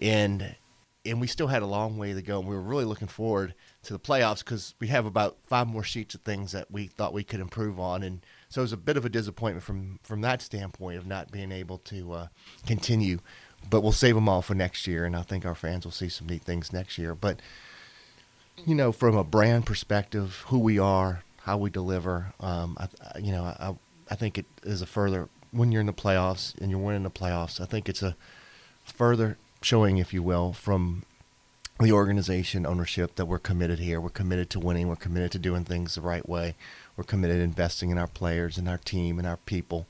[0.00, 0.56] and
[1.04, 2.40] and we still had a long way to go.
[2.40, 5.84] And we were really looking forward to the playoffs because we have about five more
[5.84, 8.02] sheets of things that we thought we could improve on.
[8.02, 11.30] And so it was a bit of a disappointment from from that standpoint of not
[11.30, 12.26] being able to uh,
[12.66, 13.20] continue.
[13.68, 16.08] But we'll save them all for next year, and I think our fans will see
[16.08, 17.14] some neat things next year.
[17.14, 17.40] But
[18.64, 23.32] you know, from a brand perspective, who we are, how we deliver, um, I, you
[23.32, 23.74] know, I
[24.10, 27.10] I think it is a further when you're in the playoffs and you're winning the
[27.10, 27.60] playoffs.
[27.60, 28.16] I think it's a
[28.84, 31.02] further showing, if you will, from
[31.80, 34.00] the organization ownership that we're committed here.
[34.00, 34.88] We're committed to winning.
[34.88, 36.54] We're committed to doing things the right way.
[36.96, 39.86] We're committed to investing in our players and our team and our people.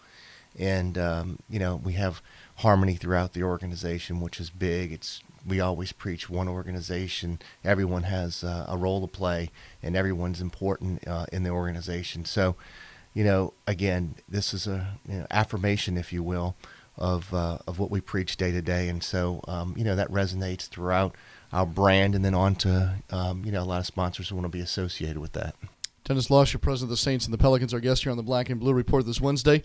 [0.59, 2.23] And um, you know, we have
[2.57, 4.93] harmony throughout the organization, which is big.
[4.93, 7.39] It's we always preach one organization.
[7.65, 9.51] Everyone has uh, a role to play,
[9.83, 12.25] and everyone's important uh, in the organization.
[12.25, 12.57] So,
[13.15, 16.57] you know, again, this is a you know, affirmation, if you will,
[16.99, 20.11] of uh, of what we preach day to day, and so um, you know that
[20.11, 21.15] resonates throughout
[21.53, 24.47] our brand, and then on to um, you know a lot of sponsors who want
[24.47, 25.55] to be associated with that.
[26.05, 28.23] Dennis Lauscha, your president of the Saints and the Pelicans, our guest here on the
[28.23, 29.65] Black and Blue Report this Wednesday.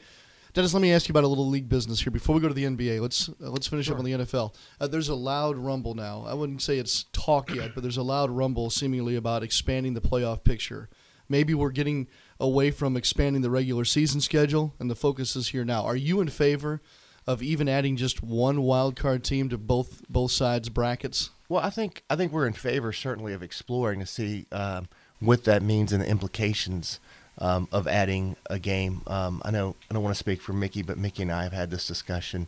[0.53, 2.53] Dennis, let me ask you about a little league business here before we go to
[2.53, 2.99] the NBA.
[2.99, 3.95] Let's uh, let's finish sure.
[3.95, 4.53] up on the NFL.
[4.81, 6.25] Uh, there's a loud rumble now.
[6.27, 10.01] I wouldn't say it's talk yet, but there's a loud rumble seemingly about expanding the
[10.01, 10.89] playoff picture.
[11.29, 15.63] Maybe we're getting away from expanding the regular season schedule, and the focus is here
[15.63, 15.85] now.
[15.85, 16.81] Are you in favor
[17.25, 21.29] of even adding just one wild card team to both both sides brackets?
[21.47, 24.89] Well, I think I think we're in favor certainly of exploring to see um,
[25.21, 26.99] what that means and the implications
[27.37, 29.01] um, of adding a game.
[29.07, 31.53] Um, I know I don't want to speak for Mickey, but Mickey and I have
[31.53, 32.47] had this discussion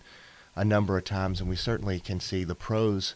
[0.56, 3.16] a number of times, and we certainly can see the pros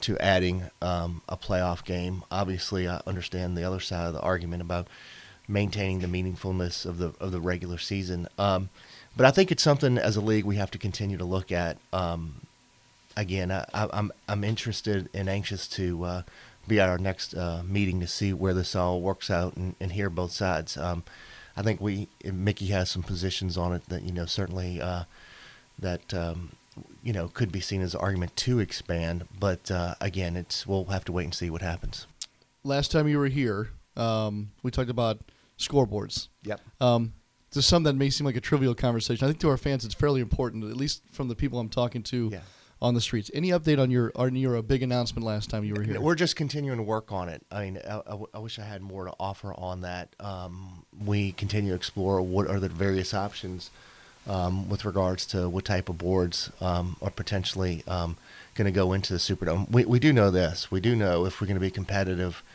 [0.00, 2.22] to adding um, a playoff game.
[2.30, 4.86] Obviously, I understand the other side of the argument about
[5.48, 8.28] maintaining the meaningfulness of the of the regular season.
[8.38, 8.70] Um,
[9.16, 11.78] but I think it's something as a league we have to continue to look at.
[11.92, 12.42] Um,
[13.16, 16.22] again, I, am I'm, I'm interested and anxious to uh,
[16.68, 19.92] be at our next uh, meeting to see where this all works out and, and
[19.92, 20.76] hear both sides.
[20.76, 21.04] Um,
[21.56, 25.04] I think we Mickey has some positions on it that you know certainly uh,
[25.78, 26.52] that um,
[27.02, 29.26] you know could be seen as an argument to expand.
[29.38, 32.06] But uh, again, it's we'll have to wait and see what happens.
[32.62, 35.18] Last time you were here, um, we talked about
[35.58, 36.28] scoreboards.
[36.44, 36.60] Yep.
[36.80, 37.14] Um,
[37.50, 39.24] to some that may seem like a trivial conversation.
[39.24, 42.02] I think to our fans it's fairly important, at least from the people I'm talking
[42.04, 42.40] to yeah.
[42.80, 43.30] On the streets.
[43.34, 46.00] Any update on your on your uh, big announcement last time you were here?
[46.00, 47.44] We're just continuing to work on it.
[47.50, 47.80] I mean,
[48.34, 50.14] I, wish I had more to offer on that.
[50.20, 53.70] Um, we continue to explore what are the various options
[54.26, 58.16] um, with regards to what type of boards um, are potentially um,
[58.54, 59.70] going to go into the Superdome.
[59.70, 60.70] We, we do know this.
[60.70, 62.42] We do know if we're going to be competitive–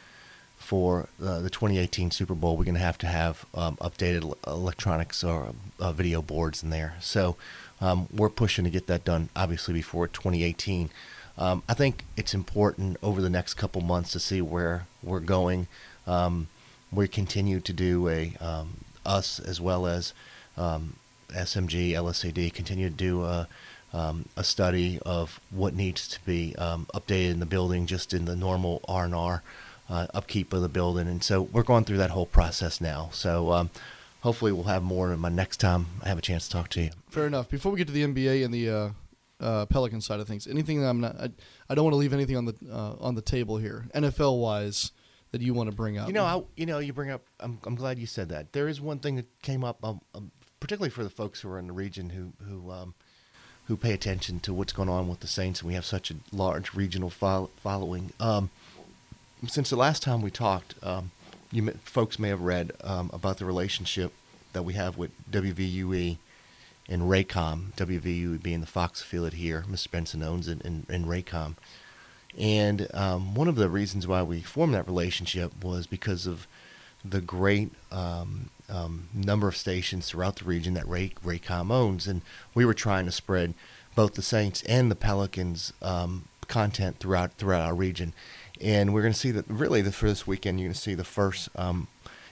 [0.63, 5.23] for uh, the 2018 Super Bowl, we're going to have to have um, updated electronics
[5.23, 6.95] or uh, video boards in there.
[7.01, 7.35] So
[7.83, 10.89] um, we're pushing to get that done, obviously, before 2018.
[11.37, 15.67] Um, I think it's important over the next couple months to see where we're going.
[16.07, 16.47] Um,
[16.93, 20.13] we continue to do a um, us as well as
[20.55, 20.95] um,
[21.29, 23.47] SMG, LSAD continue to do a,
[23.91, 28.81] a study of what needs to be updated in the building, just in the normal
[28.87, 29.43] R and R
[29.89, 31.07] uh, upkeep of the building.
[31.07, 33.09] And so we're going through that whole process now.
[33.11, 33.69] So um,
[34.23, 36.81] hopefully we'll have more in my next time I have a chance to talk to
[36.81, 36.89] you.
[37.09, 37.49] Fair enough.
[37.49, 38.89] Before we get to the NBA and the uh,
[39.39, 41.29] uh, Pelican side of things, anything that I'm not, I,
[41.69, 44.91] I don't want to leave anything on the uh, on the table here, NFL wise,
[45.31, 46.07] that you want to bring up.
[46.07, 47.23] You know, I, you know, you bring up.
[47.39, 48.53] I'm, I'm glad you said that.
[48.53, 51.59] There is one thing that came up, um, um, particularly for the folks who are
[51.59, 52.93] in the region who who um,
[53.65, 56.15] who pay attention to what's going on with the Saints, and we have such a
[56.31, 58.13] large regional fo- following.
[58.21, 58.51] Um,
[59.47, 61.11] since the last time we talked, um,
[61.53, 64.11] you folks may have read um, about the relationship
[64.53, 66.17] that we have with WVUE
[66.89, 67.73] and Raycom.
[67.73, 69.89] WVUE being the Fox affiliate here, Mr.
[69.91, 71.55] Benson owns it, and, and Raycom.
[72.37, 76.47] And um, one of the reasons why we formed that relationship was because of
[77.05, 82.23] the great um, um, number of stations throughout the region that Ray, Raycom owns, and
[82.55, 83.53] we were trying to spread
[83.95, 88.13] both the Saints and the Pelicans um, content throughout throughout our region
[88.63, 90.95] and we're going to see that really the, for this weekend you're going to see
[90.95, 91.87] the first um,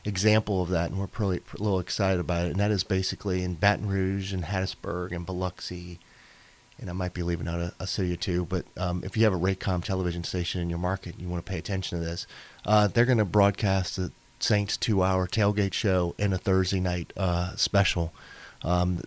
[0.05, 2.51] example of that, and we're probably a little excited about it.
[2.51, 5.99] And that is basically in Baton Rouge and Hattiesburg and Biloxi,
[6.79, 8.45] and I might be leaving out a, a city or two.
[8.45, 11.49] But um, if you have a Raycom television station in your market, you want to
[11.51, 12.25] pay attention to this.
[12.65, 17.55] Uh, they're going to broadcast the Saints two-hour tailgate show and a Thursday night uh,
[17.55, 18.11] special.
[18.63, 19.01] Um,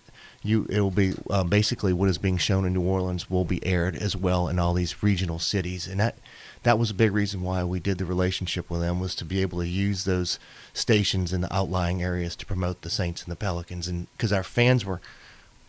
[0.44, 3.64] you it will be uh, basically what is being shown in New Orleans will be
[3.64, 6.18] aired as well in all these regional cities, and that
[6.64, 9.40] that was a big reason why we did the relationship with them was to be
[9.42, 10.38] able to use those
[10.72, 14.42] stations in the outlying areas to promote the Saints and the Pelicans, and because our
[14.42, 15.00] fans were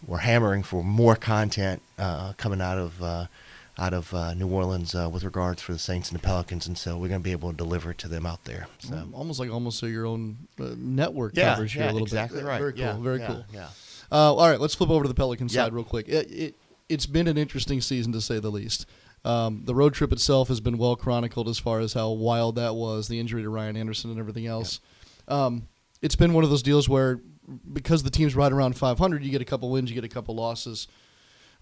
[0.07, 3.27] were hammering for more content uh, coming out of uh,
[3.77, 6.77] out of uh, New Orleans uh, with regards for the Saints and the Pelicans, and
[6.77, 8.67] so we're going to be able to deliver it to them out there.
[8.79, 8.95] So.
[8.95, 12.39] Um, almost like almost so your own uh, network Yeah, coverage here a little exactly
[12.39, 12.47] bit.
[12.47, 12.57] right.
[12.59, 12.81] Very cool.
[12.81, 13.45] Yeah, very yeah, cool.
[13.53, 13.67] yeah.
[14.11, 15.63] Uh, all right, let's flip over to the Pelican Yeah.
[15.65, 16.07] side real quick.
[16.07, 16.55] It, it
[16.87, 18.85] it's been an interesting season to say the least.
[19.25, 22.75] Um, the road trip itself has been well chronicled as far as how wild that
[22.75, 24.79] was, the injury to Ryan Anderson and everything else.
[25.27, 25.67] Um,
[26.01, 27.19] it's been one of those deals where
[27.73, 30.35] because the team's right around 500, you get a couple wins, you get a couple
[30.35, 30.87] losses.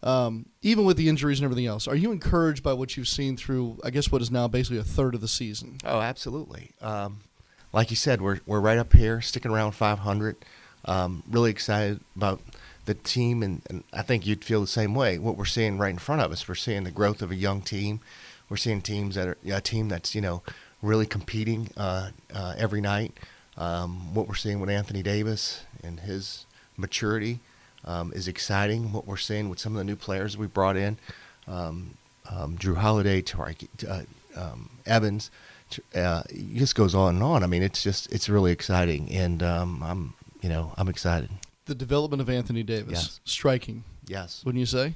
[0.01, 3.37] Um, even with the injuries and everything else, are you encouraged by what you've seen
[3.37, 5.77] through, I guess, what is now basically a third of the season?
[5.85, 6.71] Oh, absolutely.
[6.81, 7.21] Um,
[7.71, 10.35] like you said, we're we're right up here, sticking around 500.
[10.85, 12.41] Um, really excited about
[12.85, 15.17] the team, and, and I think you'd feel the same way.
[15.17, 17.61] What we're seeing right in front of us, we're seeing the growth of a young
[17.61, 18.01] team.
[18.49, 20.43] We're seeing teams that are a team that's you know
[20.81, 23.17] really competing uh, uh, every night.
[23.57, 27.39] Um, what we're seeing with Anthony Davis and his maturity
[27.85, 28.91] um, is exciting.
[28.91, 30.97] What we're seeing with some of the new players we brought in,
[31.47, 31.97] um,
[32.29, 34.03] um, Jrue Holiday, Tyreke uh,
[34.39, 35.29] um, Evans,
[35.95, 37.43] uh, it just goes on and on.
[37.43, 41.29] I mean, it's just it's really exciting, and um, I'm you know I'm excited.
[41.65, 43.19] The development of Anthony Davis, Yes.
[43.25, 43.83] striking.
[44.05, 44.41] Yes.
[44.45, 44.95] Wouldn't you say?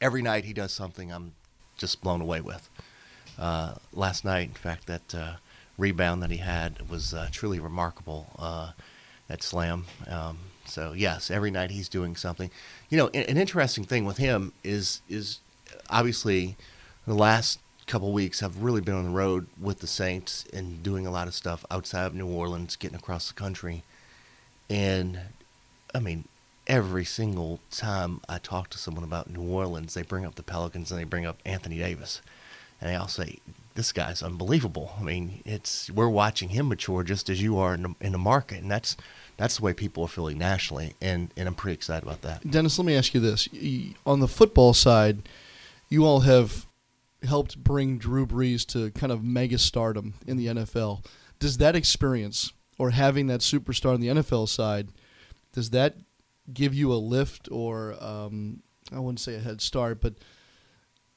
[0.00, 1.32] Every night he does something I'm
[1.76, 2.68] just blown away with.
[3.38, 5.32] Uh, last night, in fact, that uh,
[5.76, 8.28] rebound that he had was uh, truly remarkable.
[8.38, 8.72] Uh,
[9.26, 9.86] that slam.
[10.06, 12.50] Um, so yes, every night he's doing something.
[12.90, 15.40] You know, an, an interesting thing with him is is
[15.90, 16.56] obviously
[17.06, 21.06] the last couple weeks I've really been on the road with the Saints and doing
[21.06, 23.82] a lot of stuff outside of New Orleans, getting across the country,
[24.70, 25.18] and
[25.94, 26.28] I mean,
[26.66, 30.90] every single time I talk to someone about New Orleans, they bring up the Pelicans
[30.90, 32.20] and they bring up Anthony Davis,
[32.80, 33.38] and they all say,
[33.74, 37.82] "This guy's unbelievable." I mean, it's we're watching him mature just as you are in
[37.82, 38.96] the, in the market, and that's
[39.36, 42.50] that's the way people are feeling nationally, and and I'm pretty excited about that.
[42.50, 43.48] Dennis, let me ask you this:
[44.06, 45.28] on the football side,
[45.88, 46.66] you all have
[47.22, 51.04] helped bring Drew Brees to kind of mega stardom in the NFL.
[51.38, 54.88] Does that experience or having that superstar on the NFL side,
[55.54, 55.96] does that
[56.52, 58.62] give you a lift or um,
[58.92, 60.14] I wouldn't say a head start, but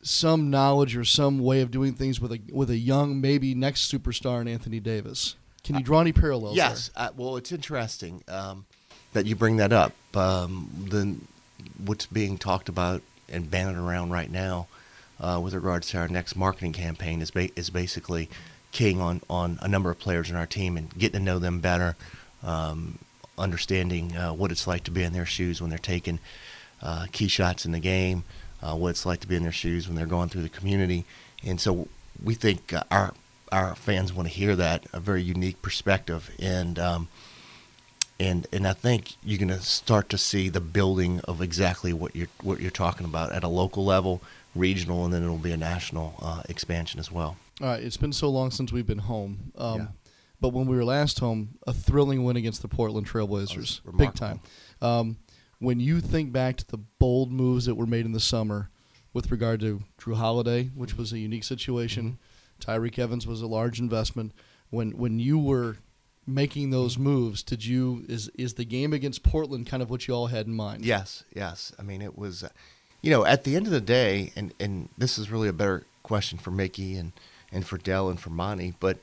[0.02, 3.92] some knowledge or some way of doing things with a with a young maybe next
[3.92, 5.36] superstar in Anthony Davis?
[5.64, 6.56] Can you draw any parallels?
[6.56, 6.70] there?
[6.70, 7.12] Yes.
[7.18, 8.66] Well, it's interesting um,
[9.12, 9.94] that you bring that up.
[10.16, 11.18] Um, the
[11.84, 14.68] what's being talked about and bandied around right now
[15.20, 18.30] uh, with regards to our next marketing campaign is ba- is basically
[18.72, 21.60] keying on on a number of players in our team and getting to know them
[21.60, 21.96] better,
[22.44, 23.00] um,
[23.38, 26.20] understanding uh, what it's like to be in their shoes when they're taking
[26.82, 28.24] uh, key shots in the game,
[28.62, 31.06] uh, what it's like to be in their shoes when they're going through the community,
[31.44, 31.88] and so
[32.24, 33.14] we think uh, our
[33.52, 36.80] our fans want to hear that a very unique perspective and.
[36.80, 37.08] Um,
[38.20, 42.16] and and I think you're going to start to see the building of exactly what
[42.16, 44.24] you're what you're talking about at a local level,
[44.56, 47.38] regional, and then it'll be a national uh, expansion as well.
[47.62, 49.52] All right, it's been so long since we've been home.
[49.56, 49.88] Um, Yeah.
[50.40, 54.40] But when we were last home, a thrilling win against the Portland Trailblazers, big time.
[54.82, 55.18] Um,
[55.60, 58.70] when you think back to the bold moves that were made in the summer
[59.14, 62.18] with regard to Jrue Holiday, which was a unique situation,
[62.60, 62.72] Mm-hmm.
[62.72, 64.34] Tyreke Evans was a large investment.
[64.70, 65.78] When when you were
[66.26, 70.14] making those moves, did you is is the game against Portland kind of what you
[70.14, 70.86] all had in mind?
[70.86, 71.72] Yes, yes.
[71.80, 72.50] I mean, it was, uh,
[73.02, 75.86] you know, at the end of the day, and and this is really a better
[76.04, 77.14] question for Mickey and
[77.52, 78.98] and for Dell and for Monty, but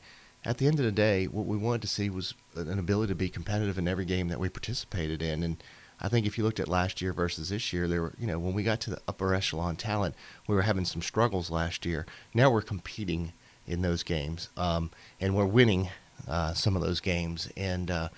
[0.45, 3.15] at the end of the day, what we wanted to see was an ability to
[3.17, 5.63] be competitive in every game that we participated in, and.
[6.01, 8.39] I think if you looked at last year versus this year, there were, you know,
[8.39, 10.17] when we got to the upper echelon talent,
[10.49, 12.05] we were having some struggles last year.
[12.35, 13.33] Now we're competing
[13.67, 15.91] in those games, um, and we're winning
[16.29, 17.49] uh, some of those games.
[17.57, 18.09] And uh,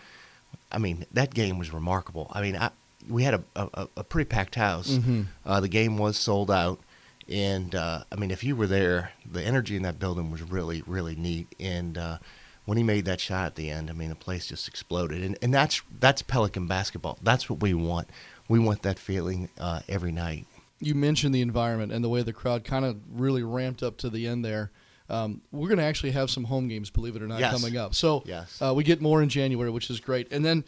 [0.73, 2.33] I mean, that game was remarkable.
[2.33, 2.71] I mean, I,
[3.09, 4.93] we had a, a, a pretty packed house.
[4.93, 5.27] Mhm.
[5.45, 6.81] Uh, the game was sold out,
[7.29, 10.83] and uh, I mean, if you were there, the energy in that building was really,
[10.87, 11.49] really neat.
[11.59, 12.19] And uh,
[12.65, 15.23] when he made that shot at the end, I mean, the place just exploded.
[15.23, 17.19] And and that's that's Pelican basketball.
[17.23, 18.09] That's what we want.
[18.49, 20.47] We want that feeling uh, every night.
[20.79, 24.11] you mentioned the environment and the way the crowd kind of really ramped up to
[24.11, 24.71] the end there.
[25.09, 27.53] Um, we're going to actually have some home games, believe it or not, Yes.
[27.53, 27.95] coming up.
[27.95, 28.61] So Yes.
[28.61, 30.65] uh, we get more in January, which is great, and then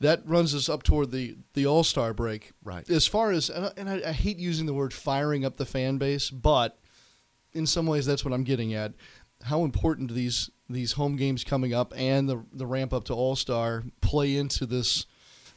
[0.00, 2.52] that runs us up toward the the All Star break.
[2.62, 2.88] Right.
[2.90, 5.66] As far as and, I, and I, I hate using the word firing up the
[5.66, 6.78] fan base, but
[7.52, 8.92] in some ways that's what I'm getting at.
[9.44, 13.14] How important do these these home games coming up and the the ramp up to
[13.14, 15.06] All Star play into this?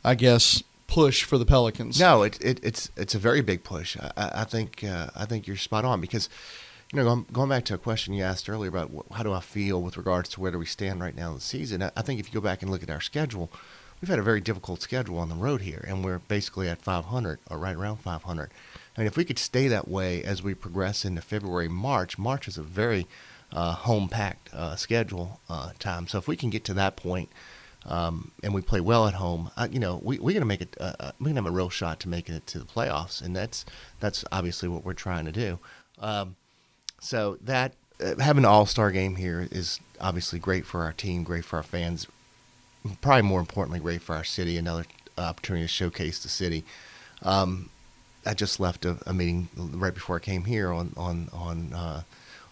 [0.03, 1.99] I guess push for the Pelicans.
[1.99, 3.97] No, it, it, it's it's a very big push.
[3.97, 6.29] I, I think uh, I think you're spot on because
[6.91, 9.39] you know going, going back to a question you asked earlier about how do I
[9.39, 11.83] feel with regards to where do we stand right now in the season.
[11.83, 13.51] I think if you go back and look at our schedule,
[14.01, 17.39] we've had a very difficult schedule on the road here, and we're basically at 500
[17.49, 18.51] or right around 500.
[18.95, 22.47] I mean, if we could stay that way as we progress into February, March, March
[22.47, 23.07] is a very
[23.51, 26.07] uh, home packed uh, schedule uh, time.
[26.07, 27.29] So if we can get to that point,
[27.85, 30.61] um, and we play well at home, uh, you know, we, we're going to make
[30.61, 30.75] it.
[30.79, 33.35] Uh, uh, we're to have a real shot to making it to the playoffs, and
[33.35, 33.65] that's
[33.99, 35.59] that's obviously what we're trying to do.
[35.97, 36.35] Um,
[36.99, 37.73] so that
[38.19, 41.63] having an All Star game here is obviously great for our team, great for our
[41.63, 42.05] fans.
[43.01, 44.57] Probably more importantly, great for our city.
[44.57, 44.85] Another
[45.17, 46.63] opportunity to showcase the city.
[47.21, 47.69] Um,
[48.25, 52.01] I just left a, a, meeting right before I came here on on on uh,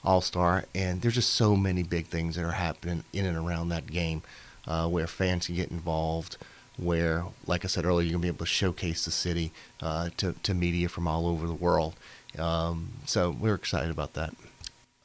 [0.03, 3.69] All Star, and there's just so many big things that are happening in and around
[3.69, 4.21] that game
[4.67, 6.37] uh, where fans can get involved,
[6.77, 9.51] where, like I said earlier, you're going to be able to showcase the city
[9.81, 11.95] uh, to, to media from all over the world.
[12.37, 14.33] Um, so we're excited about that.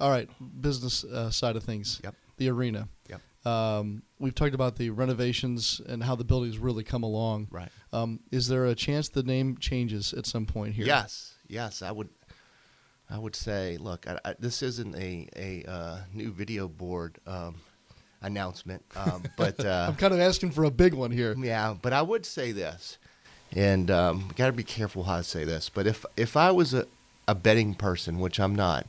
[0.01, 0.29] All right,
[0.61, 2.01] business uh, side of things.
[2.03, 2.14] Yep.
[2.39, 2.89] The arena.
[3.45, 7.49] Um, we've talked about the renovations and how the building's really come along.
[7.51, 7.70] Right.
[7.93, 10.86] Um, is there a chance the name changes at some point here?
[10.86, 11.34] Yes.
[11.49, 12.09] Yes, I would.
[13.11, 17.57] I would say, look, I, I, this isn't a a uh, new video board um,
[18.22, 18.82] announcement.
[18.97, 21.34] Um, but uh, I'm kind of asking for a big one here.
[21.36, 22.97] Yeah, but I would say this,
[23.55, 25.68] and um, got to be careful how I say this.
[25.68, 26.86] But if if I was a,
[27.28, 28.86] a betting person, which I'm not,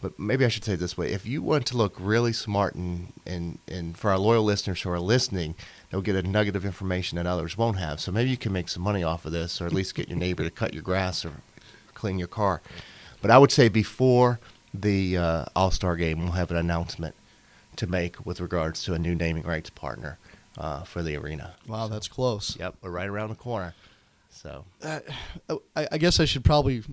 [0.00, 2.74] but maybe I should say it this way: if you want to look really smart
[2.74, 5.54] and and and for our loyal listeners who are listening,
[5.90, 8.00] they'll get a nugget of information that others won't have.
[8.00, 10.18] So maybe you can make some money off of this, or at least get your
[10.18, 11.32] neighbor to cut your grass or
[11.94, 12.62] clean your car.
[13.20, 14.38] But I would say before
[14.72, 17.14] the uh, All Star game, we'll have an announcement
[17.76, 20.18] to make with regards to a new naming rights partner
[20.56, 21.54] uh, for the arena.
[21.66, 22.56] Wow, so, that's close.
[22.58, 23.74] Yep, we're right around the corner.
[24.30, 25.00] So uh,
[25.74, 26.84] I, I, guess I should probably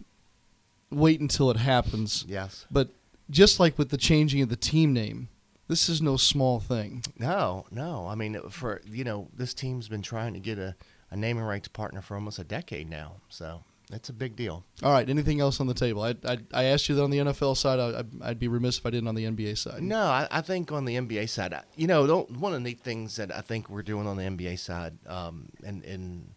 [0.92, 2.26] wait until it happens.
[2.28, 2.66] Yes.
[2.72, 2.90] But
[3.30, 5.30] just like with the changing of the team name,
[5.68, 7.04] this is no small thing.
[7.18, 8.08] No, no.
[8.08, 10.76] I mean, for you know, this team's been trying to get a,
[11.10, 13.14] a naming rights partner for almost a decade now.
[13.30, 14.64] So it's a big deal.
[14.84, 15.10] All right.
[15.10, 16.04] Anything else on the table?
[16.04, 17.80] I, I, I asked you that on the NFL side.
[17.80, 19.82] I, would be remiss if I didn't on the NBA side.
[19.82, 23.16] No, I, I think on the NBA side, you know, one of the neat things
[23.16, 26.35] that I think we're doing on the NBA side, um, and, and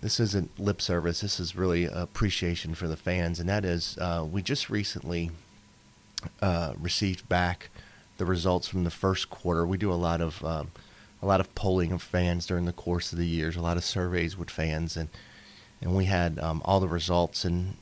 [0.00, 4.26] this isn't lip service, this is really appreciation for the fans, and that is uh,
[4.30, 5.30] we just recently
[6.40, 7.70] uh, received back
[8.18, 9.66] the results from the first quarter.
[9.66, 10.70] We do a lot of um,
[11.22, 13.84] a lot of polling of fans during the course of the years, a lot of
[13.84, 15.08] surveys with fans, and
[15.80, 17.76] and we had um, all the results, and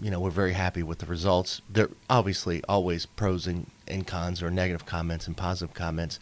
[0.00, 1.60] you know we're very happy with the results.
[1.70, 6.18] There obviously always pros and, and cons, or negative comments and positive comments.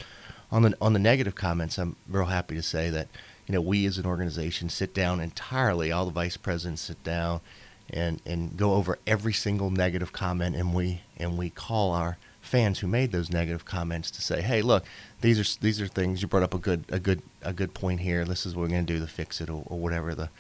[0.51, 3.09] On the on the negative comments, I'm real happy to say that
[3.53, 5.93] you know we as an organization sit down entirely.
[5.93, 7.43] All the vice presidents sit down
[7.91, 12.79] and and go over every single negative comment, and we and we call our fans
[12.79, 14.87] who made those negative comments to say, "Hey, look,
[15.21, 18.01] these are these are things you brought up a good a good a good point
[18.01, 18.25] here.
[18.25, 20.31] This is what we're going to do to fix it, or, or whatever the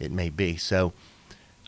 [0.00, 0.56] it may be.
[0.56, 0.94] So,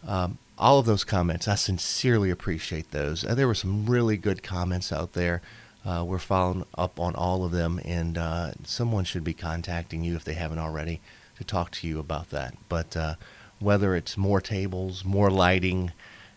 [0.08, 3.26] um, all of those comments, I sincerely appreciate those.
[3.26, 5.42] Uh, there were some really good comments out there.
[5.84, 10.16] Uh, we're following up on all of them, and uh, someone should be contacting you
[10.16, 11.00] if they haven't already
[11.36, 12.54] to talk to you about that.
[12.68, 13.14] But uh,
[13.58, 15.92] whether it's more tables, more lighting,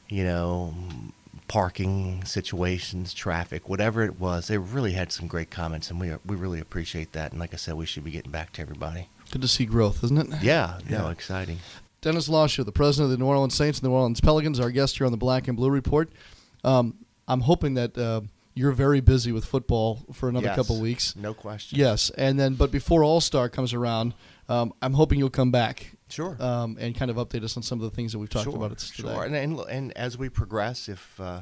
[0.10, 0.74] you know,
[1.48, 6.36] parking situations, traffic, whatever it was, they really had some great comments, and we we
[6.36, 7.32] really appreciate that.
[7.32, 9.08] And like I said, we should be getting back to everybody.
[9.32, 10.41] Good to see growth, isn't it?
[10.41, 11.60] Yeah, yeah, no, exciting.
[12.02, 14.72] Dennis Lauscha, the president of the New Orleans Saints and the New Orleans Pelicans, our
[14.72, 16.10] guest here on the Black and Blue Report.
[16.64, 16.95] Um,
[17.28, 18.22] I'm hoping that uh,
[18.58, 21.16] you're very busy with football for another yes, couple weeks.
[21.16, 21.78] No question.
[21.78, 24.14] Yes, and then but before All Star comes around,
[24.49, 25.93] um, I'm hoping you'll come back.
[26.10, 26.38] Sure.
[26.39, 28.55] Um, and kind of update us on some of the things that we've talked sure,
[28.55, 29.14] about today.
[29.14, 29.26] Sure.
[29.26, 31.41] And, and, and as we progress, if uh,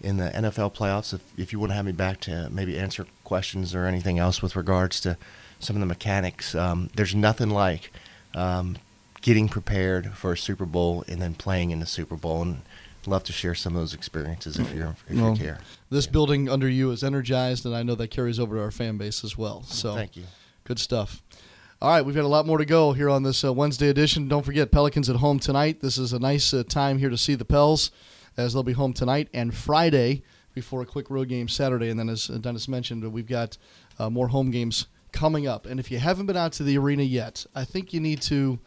[0.00, 3.06] in the NFL playoffs, if if you want to have me back to maybe answer
[3.24, 5.18] questions or anything else with regards to
[5.58, 7.92] some of the mechanics, um, there's nothing like
[8.34, 8.78] um,
[9.20, 12.42] getting prepared for a Super Bowl and then playing in the Super Bowl.
[12.42, 12.62] And
[13.06, 15.58] love to share some of those experiences if you're if well, you're here.
[15.90, 16.12] This yeah.
[16.12, 19.24] building under you is energized, and I know that carries over to our fan base
[19.24, 19.62] as well.
[19.62, 20.24] So thank you.
[20.64, 21.22] Good stuff.
[21.80, 24.26] All right, we've got a lot more to go here on this uh, Wednesday edition.
[24.26, 25.80] Don't forget Pelicans at home tonight.
[25.80, 27.92] This is a nice uh, time here to see the Pels
[28.36, 30.24] as they'll be home tonight and Friday
[30.54, 31.88] before a quick road game Saturday.
[31.88, 33.56] And then, as Dennis mentioned, we've got
[33.98, 35.66] uh, more home games coming up.
[35.66, 38.58] And if you haven't been out to the arena yet, I think you need to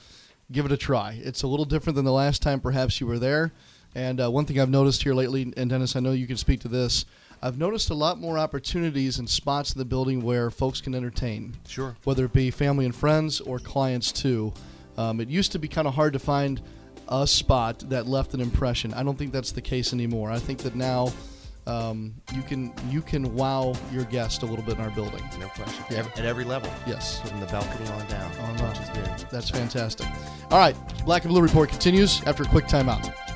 [0.52, 1.20] give it a try.
[1.22, 3.52] It's a little different than the last time perhaps you were there.
[3.96, 6.62] And uh, one thing I've noticed here lately, and Dennis, I know you can speak
[6.62, 7.06] to this.
[7.44, 11.56] I've noticed a lot more opportunities and spots in the building where folks can entertain.
[11.68, 11.96] Sure.
[12.04, 14.54] Whether it be family and friends or clients too.
[14.98, 16.62] Um, it used to be kind of hard to find
[17.08, 18.94] a spot that left an impression.
[18.94, 20.30] I don't think that's the case anymore.
[20.30, 21.12] I think that now
[21.66, 25.24] um, you can you can wow your guest a little bit in our building.
[25.40, 25.84] No question.
[25.90, 26.06] Yeah.
[26.16, 26.72] At every level.
[26.86, 27.22] Yes.
[27.28, 28.32] From the balcony on down.
[28.38, 28.58] On.
[29.32, 30.08] That's fantastic.
[30.52, 30.76] All right.
[31.06, 33.31] Black and Blue Report continues after a quick timeout.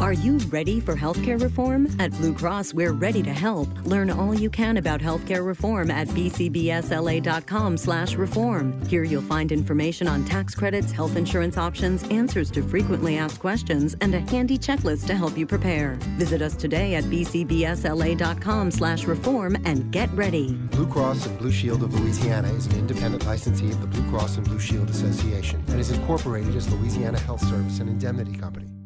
[0.00, 1.88] Are you ready for healthcare reform?
[1.98, 3.68] At Blue Cross, we're ready to help.
[3.84, 8.86] Learn all you can about healthcare reform at bcbsla.com/reform.
[8.86, 13.96] Here you'll find information on tax credits, health insurance options, answers to frequently asked questions,
[14.00, 15.98] and a handy checklist to help you prepare.
[16.16, 20.52] Visit us today at bcbsla.com/reform and get ready.
[20.70, 24.36] Blue Cross and Blue Shield of Louisiana is an independent licensee of the Blue Cross
[24.36, 28.77] and Blue Shield Association and is incorporated as Louisiana Health Service and Indemnity Company.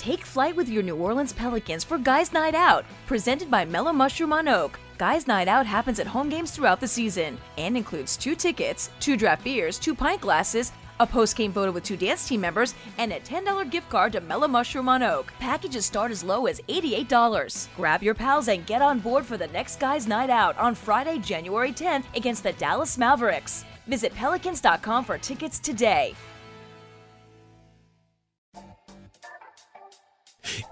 [0.00, 4.32] Take flight with your New Orleans Pelicans for Guys Night Out, presented by Mellow Mushroom
[4.32, 4.80] on Oak.
[4.96, 9.14] Guys Night Out happens at home games throughout the season and includes two tickets, two
[9.14, 13.20] draft beers, two pint glasses, a post-game photo with two dance team members, and a
[13.20, 15.34] $10 gift card to Mellow Mushroom on Oak.
[15.38, 17.68] Packages start as low as $88.
[17.76, 21.18] Grab your pals and get on board for the next Guys Night Out on Friday,
[21.18, 23.66] January 10th against the Dallas Mavericks.
[23.86, 26.14] Visit pelicans.com for tickets today.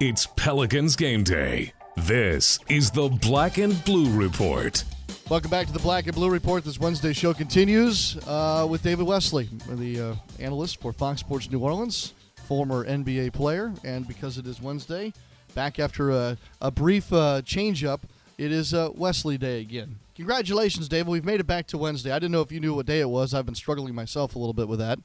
[0.00, 1.72] It's Pelicans game day.
[1.96, 4.82] This is the Black and Blue Report.
[5.28, 6.64] Welcome back to the Black and Blue Report.
[6.64, 11.58] This Wednesday show continues uh, with David Wesley, the uh, analyst for Fox Sports New
[11.58, 12.14] Orleans,
[12.46, 13.72] former NBA player.
[13.84, 15.12] And because it is Wednesday,
[15.54, 18.06] back after a, a brief uh, change up,
[18.38, 19.96] it is uh, Wesley Day again.
[20.14, 21.08] Congratulations, David.
[21.08, 22.10] We've made it back to Wednesday.
[22.10, 23.34] I didn't know if you knew what day it was.
[23.34, 24.98] I've been struggling myself a little bit with that.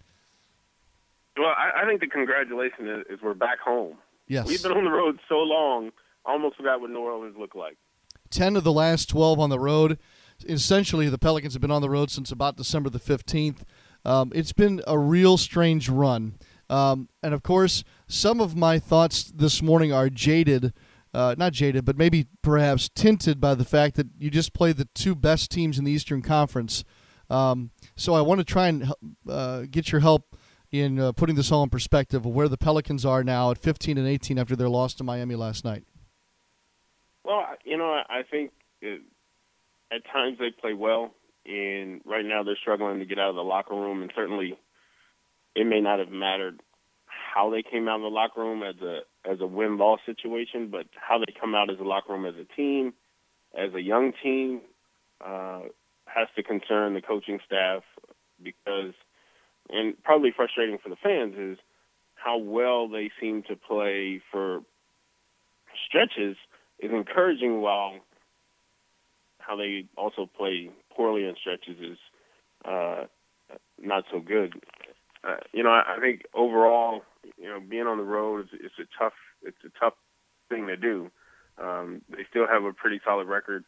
[1.38, 3.97] Well, I, I think the congratulation is, is we're back home.
[4.28, 4.47] Yes.
[4.47, 5.91] We've been on the road so long,
[6.26, 7.78] I almost forgot what New Orleans looked like.
[8.30, 9.99] 10 of the last 12 on the road.
[10.47, 13.59] Essentially, the Pelicans have been on the road since about December the 15th.
[14.05, 16.36] Um, it's been a real strange run.
[16.69, 20.74] Um, and of course, some of my thoughts this morning are jaded,
[21.13, 24.88] uh, not jaded, but maybe perhaps tinted by the fact that you just played the
[24.95, 26.84] two best teams in the Eastern Conference.
[27.30, 28.91] Um, so I want to try and
[29.30, 30.36] uh, get your help
[30.74, 33.95] in uh, putting this all in perspective of where the Pelicans are now at 15
[33.95, 35.84] and 18 after their loss to Miami last night.
[37.24, 38.51] Well, you know, I think
[38.82, 39.01] it,
[39.91, 41.13] at times they play well,
[41.45, 44.57] and right now they're struggling to get out of the locker room, and certainly
[45.55, 46.59] it may not have mattered
[47.05, 50.69] how they came out of the locker room as a as a win loss situation,
[50.69, 52.93] but how they come out as a locker room as a team,
[53.55, 54.61] as a young team,
[55.24, 55.61] uh,
[56.05, 57.84] has to concern the coaching staff
[58.41, 58.93] because
[59.74, 61.57] and probably frustrating for the fans is
[62.15, 64.61] how well they seem to play for
[65.88, 66.38] stretches
[66.80, 67.95] is encouraging while
[69.39, 71.97] how they also play poorly in stretches is
[72.65, 73.05] uh,
[73.82, 74.53] not so good.
[75.24, 77.01] Uh, you know, I, I think overall,
[77.38, 79.95] you know, being on the road is, is a tough it's a tough
[80.49, 81.09] thing to do.
[81.61, 83.65] Um, they still have a pretty solid record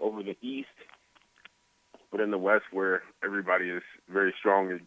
[0.00, 0.68] over the East,
[2.10, 4.80] but in the West, where everybody is very strong,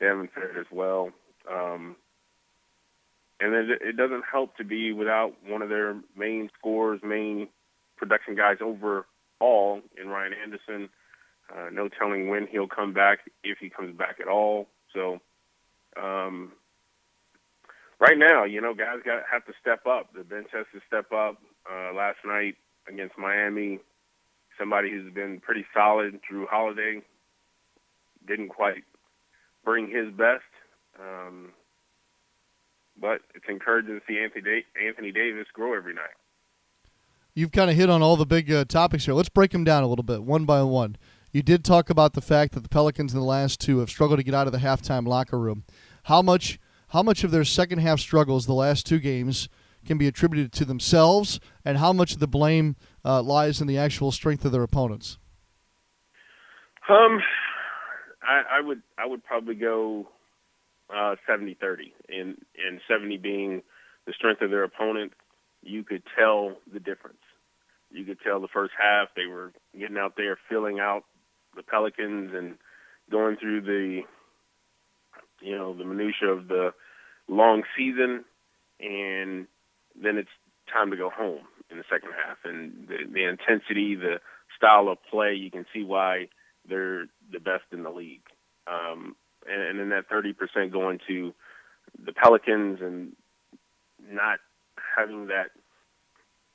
[0.00, 1.10] haven't fared as well.
[1.50, 1.96] Um,
[3.40, 7.48] and it, it doesn't help to be without one of their main scorers, main
[7.96, 9.04] production guys overall
[10.00, 10.88] in Ryan Anderson.
[11.54, 14.66] Uh, no telling when he'll come back, if he comes back at all.
[14.94, 15.20] So,
[16.00, 16.52] um,
[18.00, 20.14] right now, you know, guys got have to step up.
[20.14, 21.38] The bench has to step up.
[21.70, 22.56] Uh, last night
[22.88, 23.78] against Miami,
[24.58, 27.02] somebody who's been pretty solid, Jrue Holiday,
[28.26, 28.84] didn't quite
[29.64, 30.42] bring his best.
[31.00, 31.52] Um,
[33.00, 36.14] but it's encouraging to see Anthony, da- Anthony Davis grow every night.
[37.34, 39.14] You've kind of hit on all the big uh, topics here.
[39.14, 40.96] Let's break them down a little bit, one by one.
[41.32, 44.20] You did talk about the fact that the Pelicans in the last two have struggled
[44.20, 45.64] to get out of the halftime locker room.
[46.04, 49.48] How much how much of their second half struggles the last two games
[49.84, 53.76] can be attributed to themselves, and how much of the blame uh, lies in the
[53.76, 55.18] actual strength of their opponents?
[56.88, 57.20] Um,
[58.26, 60.08] I, I would I would probably go
[60.90, 63.62] uh, 70-30, and and 70 being
[64.06, 65.12] the strength of their opponent.
[65.62, 67.18] You could tell the difference.
[67.90, 71.04] You could tell the first half they were getting out there, filling out
[71.56, 72.56] the Pelicans, and
[73.10, 74.00] going through the
[75.40, 76.72] you know the minutia of the
[77.28, 78.24] long season,
[78.80, 79.46] and
[80.00, 80.28] then it's
[80.72, 84.20] time to go home in the second half, and the, the intensity, the
[84.56, 86.28] style of play, you can see why
[86.68, 88.22] they're the best in the league.
[88.66, 91.34] Um, and, then that 30% going to
[92.02, 93.14] the Pelicans and
[94.10, 94.38] not
[94.96, 95.50] having that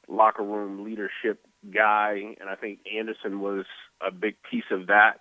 [0.07, 1.39] locker room leadership
[1.71, 2.35] guy.
[2.39, 3.65] And I think Anderson was
[4.05, 5.19] a big piece of that.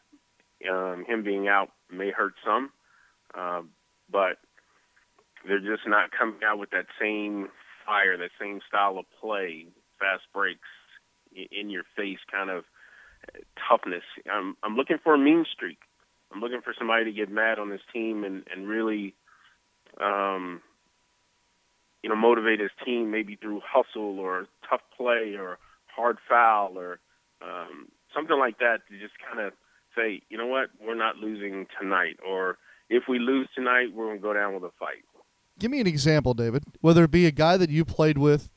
[0.69, 2.71] Um, him being out may hurt some,
[3.35, 3.63] uh,
[4.11, 4.39] but
[5.47, 7.49] they're just not coming out with that same
[7.87, 9.67] fire, that same style of play,
[10.01, 10.67] fast breaks,
[11.33, 12.65] in your face kind of
[13.69, 14.05] toughness.
[14.31, 15.79] I'm I'm looking for a mean streak.
[16.33, 19.15] I'm looking for somebody to get mad on this team and and really
[20.01, 20.63] um
[22.03, 25.59] you know, motivate his team maybe through hustle or tough play or
[25.95, 27.01] hard foul or
[27.43, 29.53] um, something like that to just kind of
[29.97, 32.59] say, you know what, we're not losing tonight, or
[32.89, 35.05] if we lose tonight, we're going to go down with a fight.
[35.59, 36.63] Give me an example, David.
[36.81, 38.49] Whether it be a guy that you played with,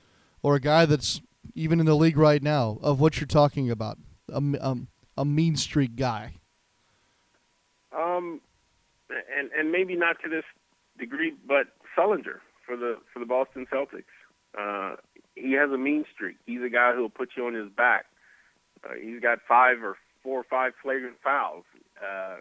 [0.43, 1.21] or a guy that's
[1.55, 3.97] even in the league right now, of what you're talking about,
[4.31, 6.33] a, um, a mean streak guy.
[7.95, 8.41] Um,
[9.09, 10.45] and and maybe not to this
[10.97, 11.67] degree, but
[11.97, 14.03] Sullinger for the for the Boston Celtics.
[14.57, 14.95] Uh,
[15.35, 16.37] he has a mean streak.
[16.45, 18.05] He's a guy who will put you on his back.
[18.83, 21.63] Uh, he's got five or four or five flagrant fouls.
[22.01, 22.37] Uh,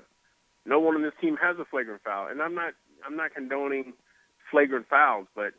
[0.66, 2.74] no one on this team has a flagrant foul, and I'm not
[3.04, 3.94] I'm not condoning
[4.50, 5.52] flagrant fouls, but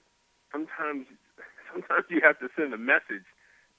[0.51, 1.07] sometimes
[1.73, 3.25] sometimes you have to send a message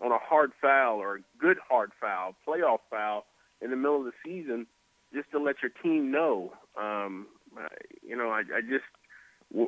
[0.03, 3.25] on a hard foul or a good hard foul, playoff foul
[3.61, 4.67] in the middle of the season,
[5.15, 6.53] just to let your team know.
[6.81, 7.27] Um,
[8.03, 8.85] you know, I, I just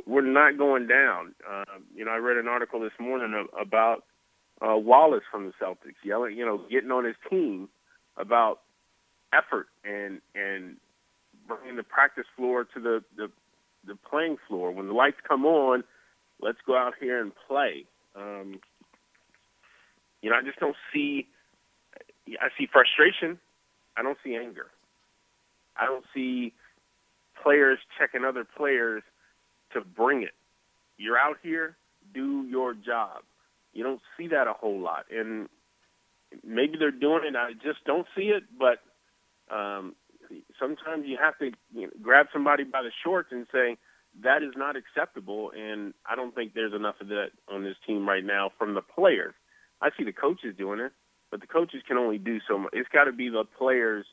[0.07, 1.35] we're not going down.
[1.49, 1.65] Uh,
[1.95, 4.05] you know, I read an article this morning about
[4.63, 7.69] uh, Wallace from the Celtics yelling, you know, getting on his team
[8.17, 8.61] about
[9.33, 10.77] effort and and
[11.47, 13.31] bringing the practice floor to the the,
[13.87, 14.71] the playing floor.
[14.71, 15.85] When the lights come on,
[16.41, 17.85] let's go out here and play.
[18.17, 18.61] Um,
[20.25, 21.27] you know, I just don't see.
[22.41, 23.39] I see frustration.
[23.95, 24.69] I don't see anger.
[25.77, 26.55] I don't see
[27.43, 29.03] players checking other players
[29.75, 30.33] to bring it.
[30.97, 31.77] You're out here,
[32.15, 33.21] do your job.
[33.75, 35.51] You don't see that a whole lot, and
[36.43, 37.37] maybe they're doing it.
[37.37, 38.45] I just don't see it.
[38.59, 38.81] But
[39.55, 39.95] um,
[40.59, 43.77] sometimes you have to you know, grab somebody by the shorts and say
[44.23, 45.53] that is not acceptable.
[45.55, 48.81] And I don't think there's enough of that on this team right now from the
[48.81, 49.35] players.
[49.81, 50.93] I see the coaches doing it,
[51.31, 52.71] but the coaches can only do so much.
[52.73, 54.07] It's got to be the players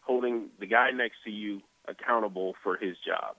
[0.00, 3.36] holding the guy next to you accountable for his job.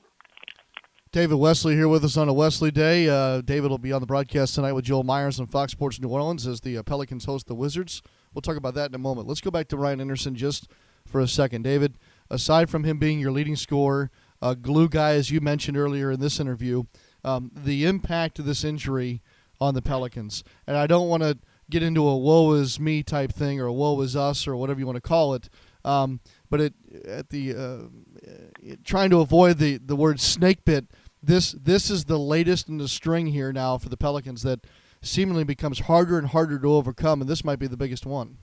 [1.12, 3.08] David Wesley here with us on a Wesley Day.
[3.08, 6.10] Uh, David will be on the broadcast tonight with Joel Meyers on Fox Sports New
[6.10, 8.02] Orleans as the uh, Pelicans host the Wizards.
[8.34, 9.28] We'll talk about that in a moment.
[9.28, 10.70] Let's go back to Ryan Anderson just
[11.06, 11.64] for a second.
[11.64, 11.98] David,
[12.30, 14.12] aside from him being your leading scorer,
[14.42, 16.84] uh, glue guy, as you mentioned earlier in this interview,
[17.24, 19.22] um, the impact of this injury
[19.60, 20.44] on the Pelicans.
[20.68, 21.38] And I don't want to
[21.70, 24.80] get into a woe is me type thing or a woe is us or whatever
[24.80, 25.50] you want to call it.
[25.84, 26.74] Um, but it
[27.06, 30.86] at the uh, trying to avoid the, the word snake bit.
[31.22, 34.66] This this is the latest in the string here now for the Pelicans that
[35.02, 38.38] seemingly becomes harder and harder to overcome, and this might be the biggest one.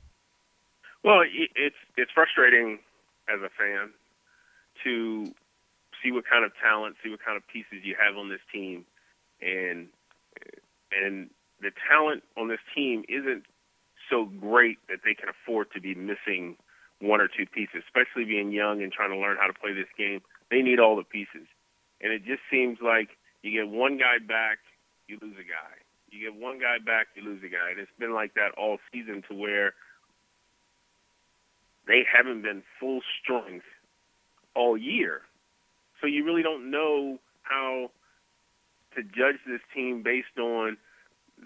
[1.02, 1.22] Well,
[1.54, 2.78] it's it's frustrating
[3.28, 3.90] as a fan
[4.84, 5.32] to
[6.02, 8.84] see what kind of talent, see what kind of pieces you have on this team,
[9.40, 9.88] and
[10.92, 13.44] and the talent on this team isn't
[14.10, 16.56] so great that they can afford to be missing
[17.00, 19.90] one or two pieces, especially being young and trying to learn how to play this
[19.96, 20.20] game.
[20.50, 21.46] They need all the pieces.
[22.00, 23.10] And it just seems like
[23.42, 24.58] you get one guy back,
[25.08, 25.74] you lose a guy.
[26.10, 27.70] You get one guy back, you lose a guy.
[27.70, 29.74] And it's been like that all season to where
[31.86, 33.66] they haven't been full strength
[34.54, 35.22] all year.
[36.00, 37.90] So you really don't know how
[38.96, 40.76] to judge this team based on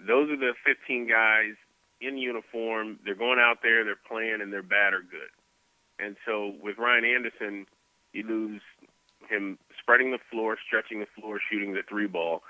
[0.07, 1.55] those are the 15 guys
[2.01, 2.99] in uniform.
[3.03, 5.29] They're going out there, they're playing, and they're bad or good.
[5.99, 7.65] And so with Ryan Anderson,
[8.13, 8.61] you lose
[9.29, 12.41] him spreading the floor, stretching the floor, shooting the three ball,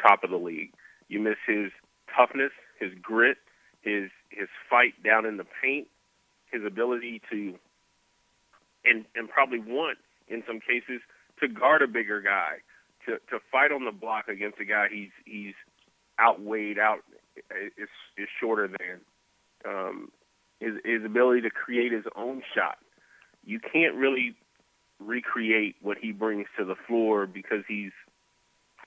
[0.00, 0.72] top of the league.
[1.08, 1.70] You miss his
[2.14, 3.38] toughness, his grit,
[3.80, 5.88] his his fight down in the paint,
[6.52, 7.54] his ability to
[8.84, 9.98] and and probably want
[10.28, 11.00] in some cases
[11.40, 12.58] to guard a bigger guy,
[13.06, 15.54] to to fight on the block against a guy he's he's
[16.20, 17.00] outweighed out
[17.76, 19.00] is is shorter than
[19.66, 20.10] um,
[20.60, 22.78] his his ability to create his own shot.
[23.44, 24.34] You can't really
[24.98, 27.92] recreate what he brings to the floor because he's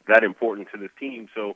[0.07, 1.27] that important to this team.
[1.34, 1.55] So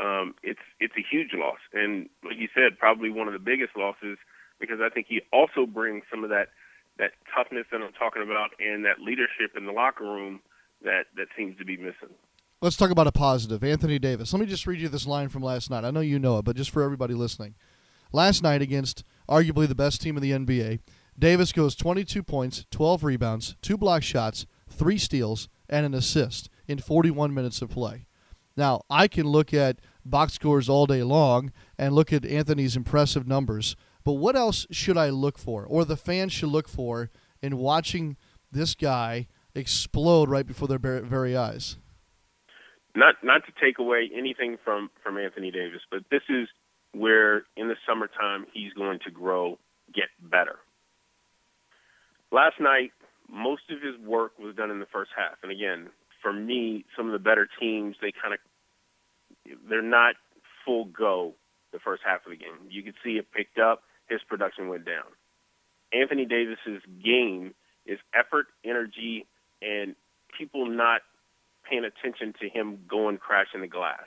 [0.00, 3.76] um, it's it's a huge loss, and like you said, probably one of the biggest
[3.76, 4.18] losses
[4.58, 6.48] because I think he also brings some of that
[6.98, 10.40] that toughness that I'm talking about and that leadership in the locker room
[10.84, 12.14] that that seems to be missing.
[12.62, 13.64] Let's talk about a positive.
[13.64, 14.34] Anthony Davis.
[14.34, 15.82] Let me just read you this line from last night.
[15.82, 17.54] I know you know it, but just for everybody listening.
[18.12, 20.80] Last night against arguably the best team in the NBA,
[21.18, 26.76] Davis goes 22 points, 12 rebounds, two block shots, three steals, and an assist in
[26.76, 28.06] 41 minutes of play.
[28.58, 33.26] Now, I can look at box scores all day long and look at Anthony's impressive
[33.26, 37.56] numbers, but what else should I look for, or the fans should look for, in
[37.56, 38.18] watching
[38.52, 41.78] this guy explode right before their very eyes?
[42.94, 46.48] Not not to take away anything from from Anthony Davis, but this is
[46.92, 49.58] where in the summertime he's going to grow,
[49.94, 50.58] get better.
[52.32, 52.92] Last night,
[53.28, 55.90] most of his work was done in the first half, and again,
[56.22, 58.40] for me, some of the better teams they kind of
[59.68, 60.16] they're not
[60.64, 61.34] full go
[61.72, 62.68] the first half of the game.
[62.68, 63.82] You could see it picked up.
[64.08, 65.06] His production went down.
[65.92, 67.54] Anthony Davis's game
[67.86, 69.26] is effort, energy,
[69.62, 69.94] and
[70.36, 71.02] people not
[71.70, 74.06] paying attention to him going crashing the glass.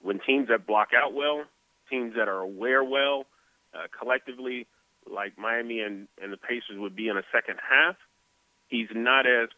[0.00, 1.44] When teams that block out well,
[1.90, 3.26] teams that are aware well,
[3.74, 4.66] uh, collectively,
[5.10, 7.96] like Miami and, and the Pacers would be in a second half,
[8.68, 9.48] he's not as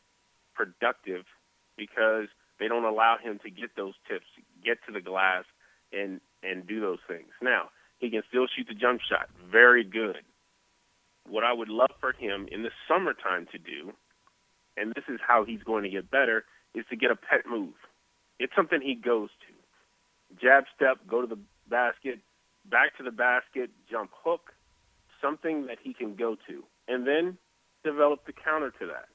[0.54, 1.24] productive
[1.76, 2.28] because
[2.58, 4.24] they don't allow him to get those tips,
[4.64, 5.44] get to the glass,
[5.92, 7.28] and and do those things.
[7.42, 10.18] Now he can still shoot the jump shot, very good.
[11.28, 13.92] What I would love for him in the summertime to do,
[14.76, 17.74] and this is how he's going to get better, is to get a pet move.
[18.38, 20.40] It's something he goes to.
[20.40, 22.18] Jab step, go to the basket,
[22.70, 24.52] back to the basket, jump hook,
[25.20, 27.38] something that he can go to, and then
[27.84, 29.06] develop the counter to that.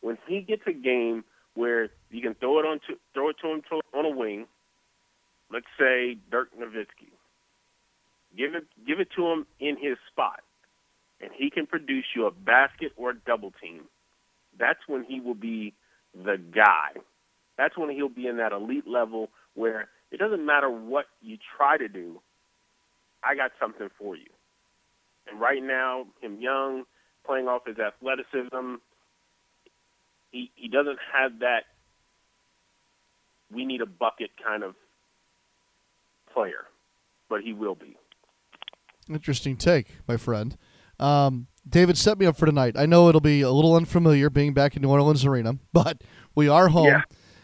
[0.00, 1.24] When he gets a game
[1.54, 4.46] where you can throw it on to, throw it to him to, on a wing,
[5.52, 7.10] let's say Dirk Nowitzki,
[8.36, 10.40] give it give it to him in his spot,
[11.20, 13.82] and he can produce you a basket or a double team.
[14.58, 15.74] That's when he will be
[16.14, 17.00] the guy.
[17.58, 21.76] That's when he'll be in that elite level where it doesn't matter what you try
[21.76, 22.20] to do.
[23.24, 24.26] I got something for you.
[25.28, 26.84] And right now, him young,
[27.26, 28.76] playing off his athleticism,
[30.30, 31.64] he he doesn't have that.
[33.52, 34.74] We need a bucket kind of
[36.32, 36.66] player,
[37.28, 37.96] but he will be.
[39.08, 40.56] Interesting take, my friend.
[40.98, 42.76] Um, David, set me up for tonight.
[42.78, 46.02] I know it'll be a little unfamiliar being back in New Orleans Arena, but
[46.34, 46.86] we are home.
[46.86, 47.02] Yeah.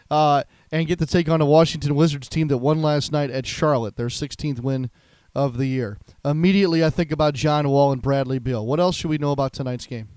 [0.09, 3.47] Uh, and get to take on a Washington Wizards team that won last night at
[3.47, 4.91] Charlotte, their 16th win
[5.33, 5.97] of the year.
[6.23, 8.65] Immediately, I think about John Wall and Bradley Beal.
[8.65, 10.09] What else should we know about tonight's game?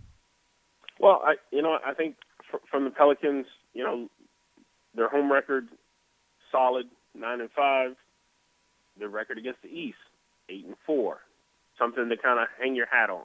[0.99, 2.17] Well, I you know I think
[2.51, 4.09] fr- from the Pelicans, you know,
[4.95, 5.69] their home record
[6.51, 7.97] solid, nine and five.
[8.99, 9.99] Their record against the East,
[10.49, 11.19] eight and four.
[11.79, 13.25] Something to kind of hang your hat on.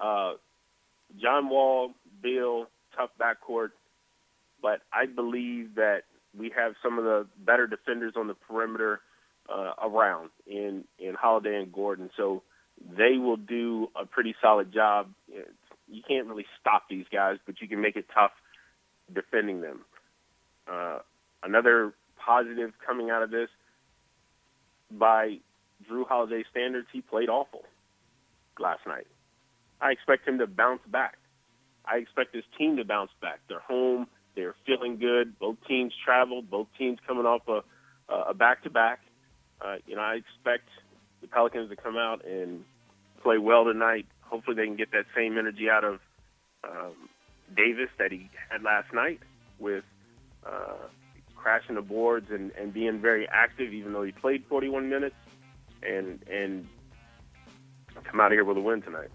[0.00, 0.34] Uh,
[1.20, 1.92] John Wall,
[2.22, 2.66] Beal,
[2.96, 3.70] tough backcourt,
[4.60, 6.02] but I believe that
[6.36, 9.00] we have some of the better defenders on the perimeter
[9.48, 12.42] uh, around in in Holiday and Gordon, so
[12.96, 15.08] they will do a pretty solid job.
[15.88, 18.32] You can't really stop these guys, but you can make it tough
[19.14, 19.80] defending them.
[20.70, 20.98] Uh,
[21.42, 23.48] another positive coming out of this,
[24.90, 25.38] by
[25.88, 27.62] Jrue Holiday standards, he played awful
[28.58, 29.06] last night.
[29.80, 31.18] I expect him to bounce back.
[31.84, 33.40] I expect his team to bounce back.
[33.48, 34.06] They're home.
[34.34, 35.38] They're feeling good.
[35.38, 36.50] Both teams traveled.
[36.50, 37.62] Both teams coming off a
[38.08, 39.00] a back to back.
[39.86, 40.68] You know, I expect
[41.20, 42.64] the Pelicans to come out and
[43.22, 44.06] play well tonight.
[44.22, 46.00] Hopefully, they can get that same energy out of
[46.64, 47.08] um,
[47.56, 49.20] Davis that he had last night
[49.58, 49.84] with
[50.44, 50.86] uh,
[51.34, 55.16] crashing the boards and, and being very active, even though he played 41 minutes,
[55.82, 56.66] and and
[58.04, 59.10] come out of here with a win tonight.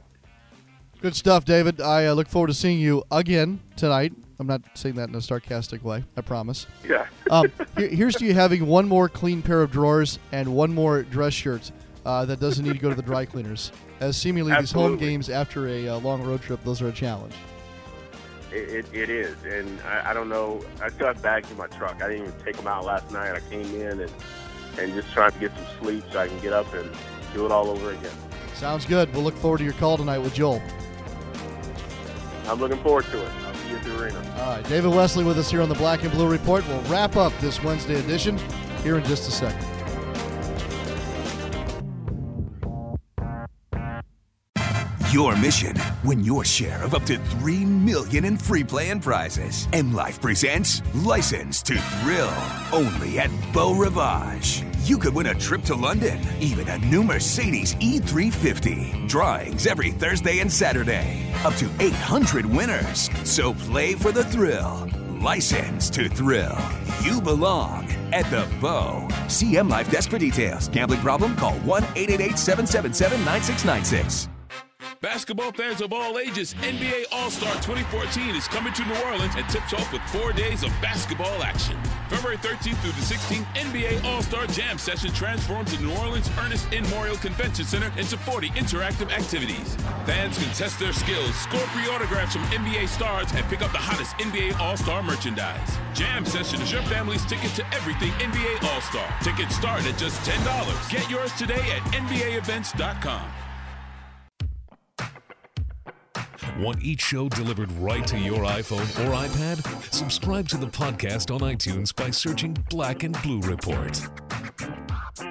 [1.02, 1.82] Good stuff, David.
[1.82, 4.14] I uh, look forward to seeing you again tonight.
[4.38, 6.04] I'm not saying that in a sarcastic way.
[6.16, 6.68] I promise.
[6.88, 7.08] Yeah.
[7.32, 11.02] um, here, here's to you having one more clean pair of drawers and one more
[11.02, 11.72] dress shirt
[12.06, 13.72] uh, that doesn't need to go to the dry cleaners.
[14.00, 17.34] As seemingly these home games after a uh, long road trip, those are a challenge.
[18.52, 20.64] It, it, it is, and I, I don't know.
[20.84, 22.04] I still have bags in my truck.
[22.04, 23.32] I didn't even take them out last night.
[23.32, 24.12] I came in and
[24.78, 26.90] and just trying to get some sleep so I can get up and
[27.34, 28.12] do it all over again.
[28.54, 29.12] Sounds good.
[29.14, 30.62] We'll look forward to your call tonight with Joel.
[32.52, 33.32] I'm looking forward to it.
[33.46, 34.20] I'll see you at the arena.
[34.40, 36.68] All right, David Wesley with us here on the Black and Blue Report.
[36.68, 38.38] We'll wrap up this Wednesday edition
[38.84, 39.66] here in just a second.
[45.14, 49.70] Your mission, win your share of up to 3 million in free play and prizes.
[49.72, 52.34] M Life presents License to Thrill,
[52.74, 54.71] only at Beau Rivage.
[54.84, 59.08] You could win a trip to London, even a new Mercedes E350.
[59.08, 61.22] Drawings every Thursday and Saturday.
[61.46, 63.08] Up to 800 winners.
[63.24, 64.90] So play for the thrill.
[65.22, 66.58] License to Thrill.
[67.04, 69.06] You belong at the Beau.
[69.28, 70.68] CM Life Desk for details.
[70.70, 71.36] Gambling problem?
[71.36, 74.31] Call 1 888 777 9696.
[75.02, 79.50] Basketball fans of all ages, NBA All Star 2014 is coming to New Orleans and
[79.50, 81.76] tips off with four days of basketball action.
[82.08, 86.72] February 13th through the 16th, NBA All Star Jam Session transforms the New Orleans Ernest
[86.72, 86.84] N.
[86.94, 89.76] Morial Convention Center into 40 interactive activities.
[90.06, 93.80] Fans can test their skills, score free autographs from NBA stars, and pick up the
[93.80, 95.80] hottest NBA All Star merchandise.
[95.96, 99.12] Jam Session is your family's ticket to everything NBA All Star.
[99.24, 100.92] Tickets start at just $10.
[100.92, 103.51] Get yours today at NBAEvents.com.
[106.62, 109.92] Want each show delivered right to your iPhone or iPad?
[109.92, 114.00] Subscribe to the podcast on iTunes by searching Black and Blue Report.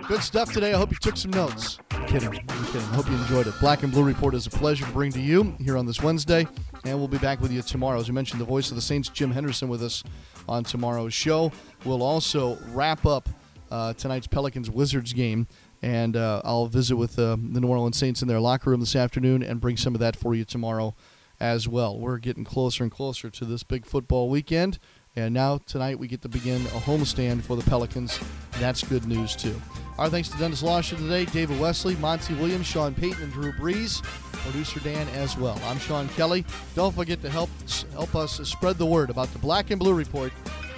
[0.08, 0.74] Good stuff today.
[0.74, 1.78] I hope you took some notes.
[1.92, 2.30] I'm kidding.
[2.30, 2.80] I'm kidding.
[2.80, 3.54] I hope you enjoyed it.
[3.60, 6.48] Black and Blue Report is a pleasure to bring to you here on this Wednesday,
[6.84, 8.00] and we'll be back with you tomorrow.
[8.00, 10.02] As I mentioned, the voice of the Saints, Jim Henderson, with us
[10.48, 11.52] on tomorrow's show.
[11.84, 13.28] We'll also wrap up
[13.70, 15.46] uh, tonight's Pelicans Wizards game,
[15.80, 18.96] and uh, I'll visit with uh, the New Orleans Saints in their locker room this
[18.96, 20.96] afternoon and bring some of that for you tomorrow
[21.40, 21.98] as well.
[21.98, 24.78] We're getting closer and closer to this big football weekend.
[25.16, 28.20] And now tonight we get to begin a homestand for the Pelicans.
[28.60, 29.60] That's good news too.
[29.98, 34.02] Our thanks to Dennis Lauscha today, David Wesley, Monty Williams, Sean Payton, and Drew Brees.
[34.32, 35.60] Producer Dan as well.
[35.64, 36.44] I'm Sean Kelly.
[36.74, 37.50] Don't forget to help
[37.92, 40.32] help us spread the word about the Black and Blue Report,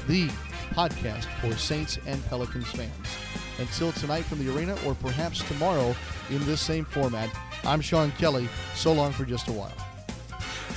[0.08, 0.28] the
[0.70, 2.90] podcast for Saints and Pelicans fans.
[3.58, 5.94] Until tonight from the arena, or perhaps tomorrow
[6.30, 7.30] in this same format,
[7.64, 8.48] I'm Sean Kelly.
[8.74, 9.91] So long for just a while.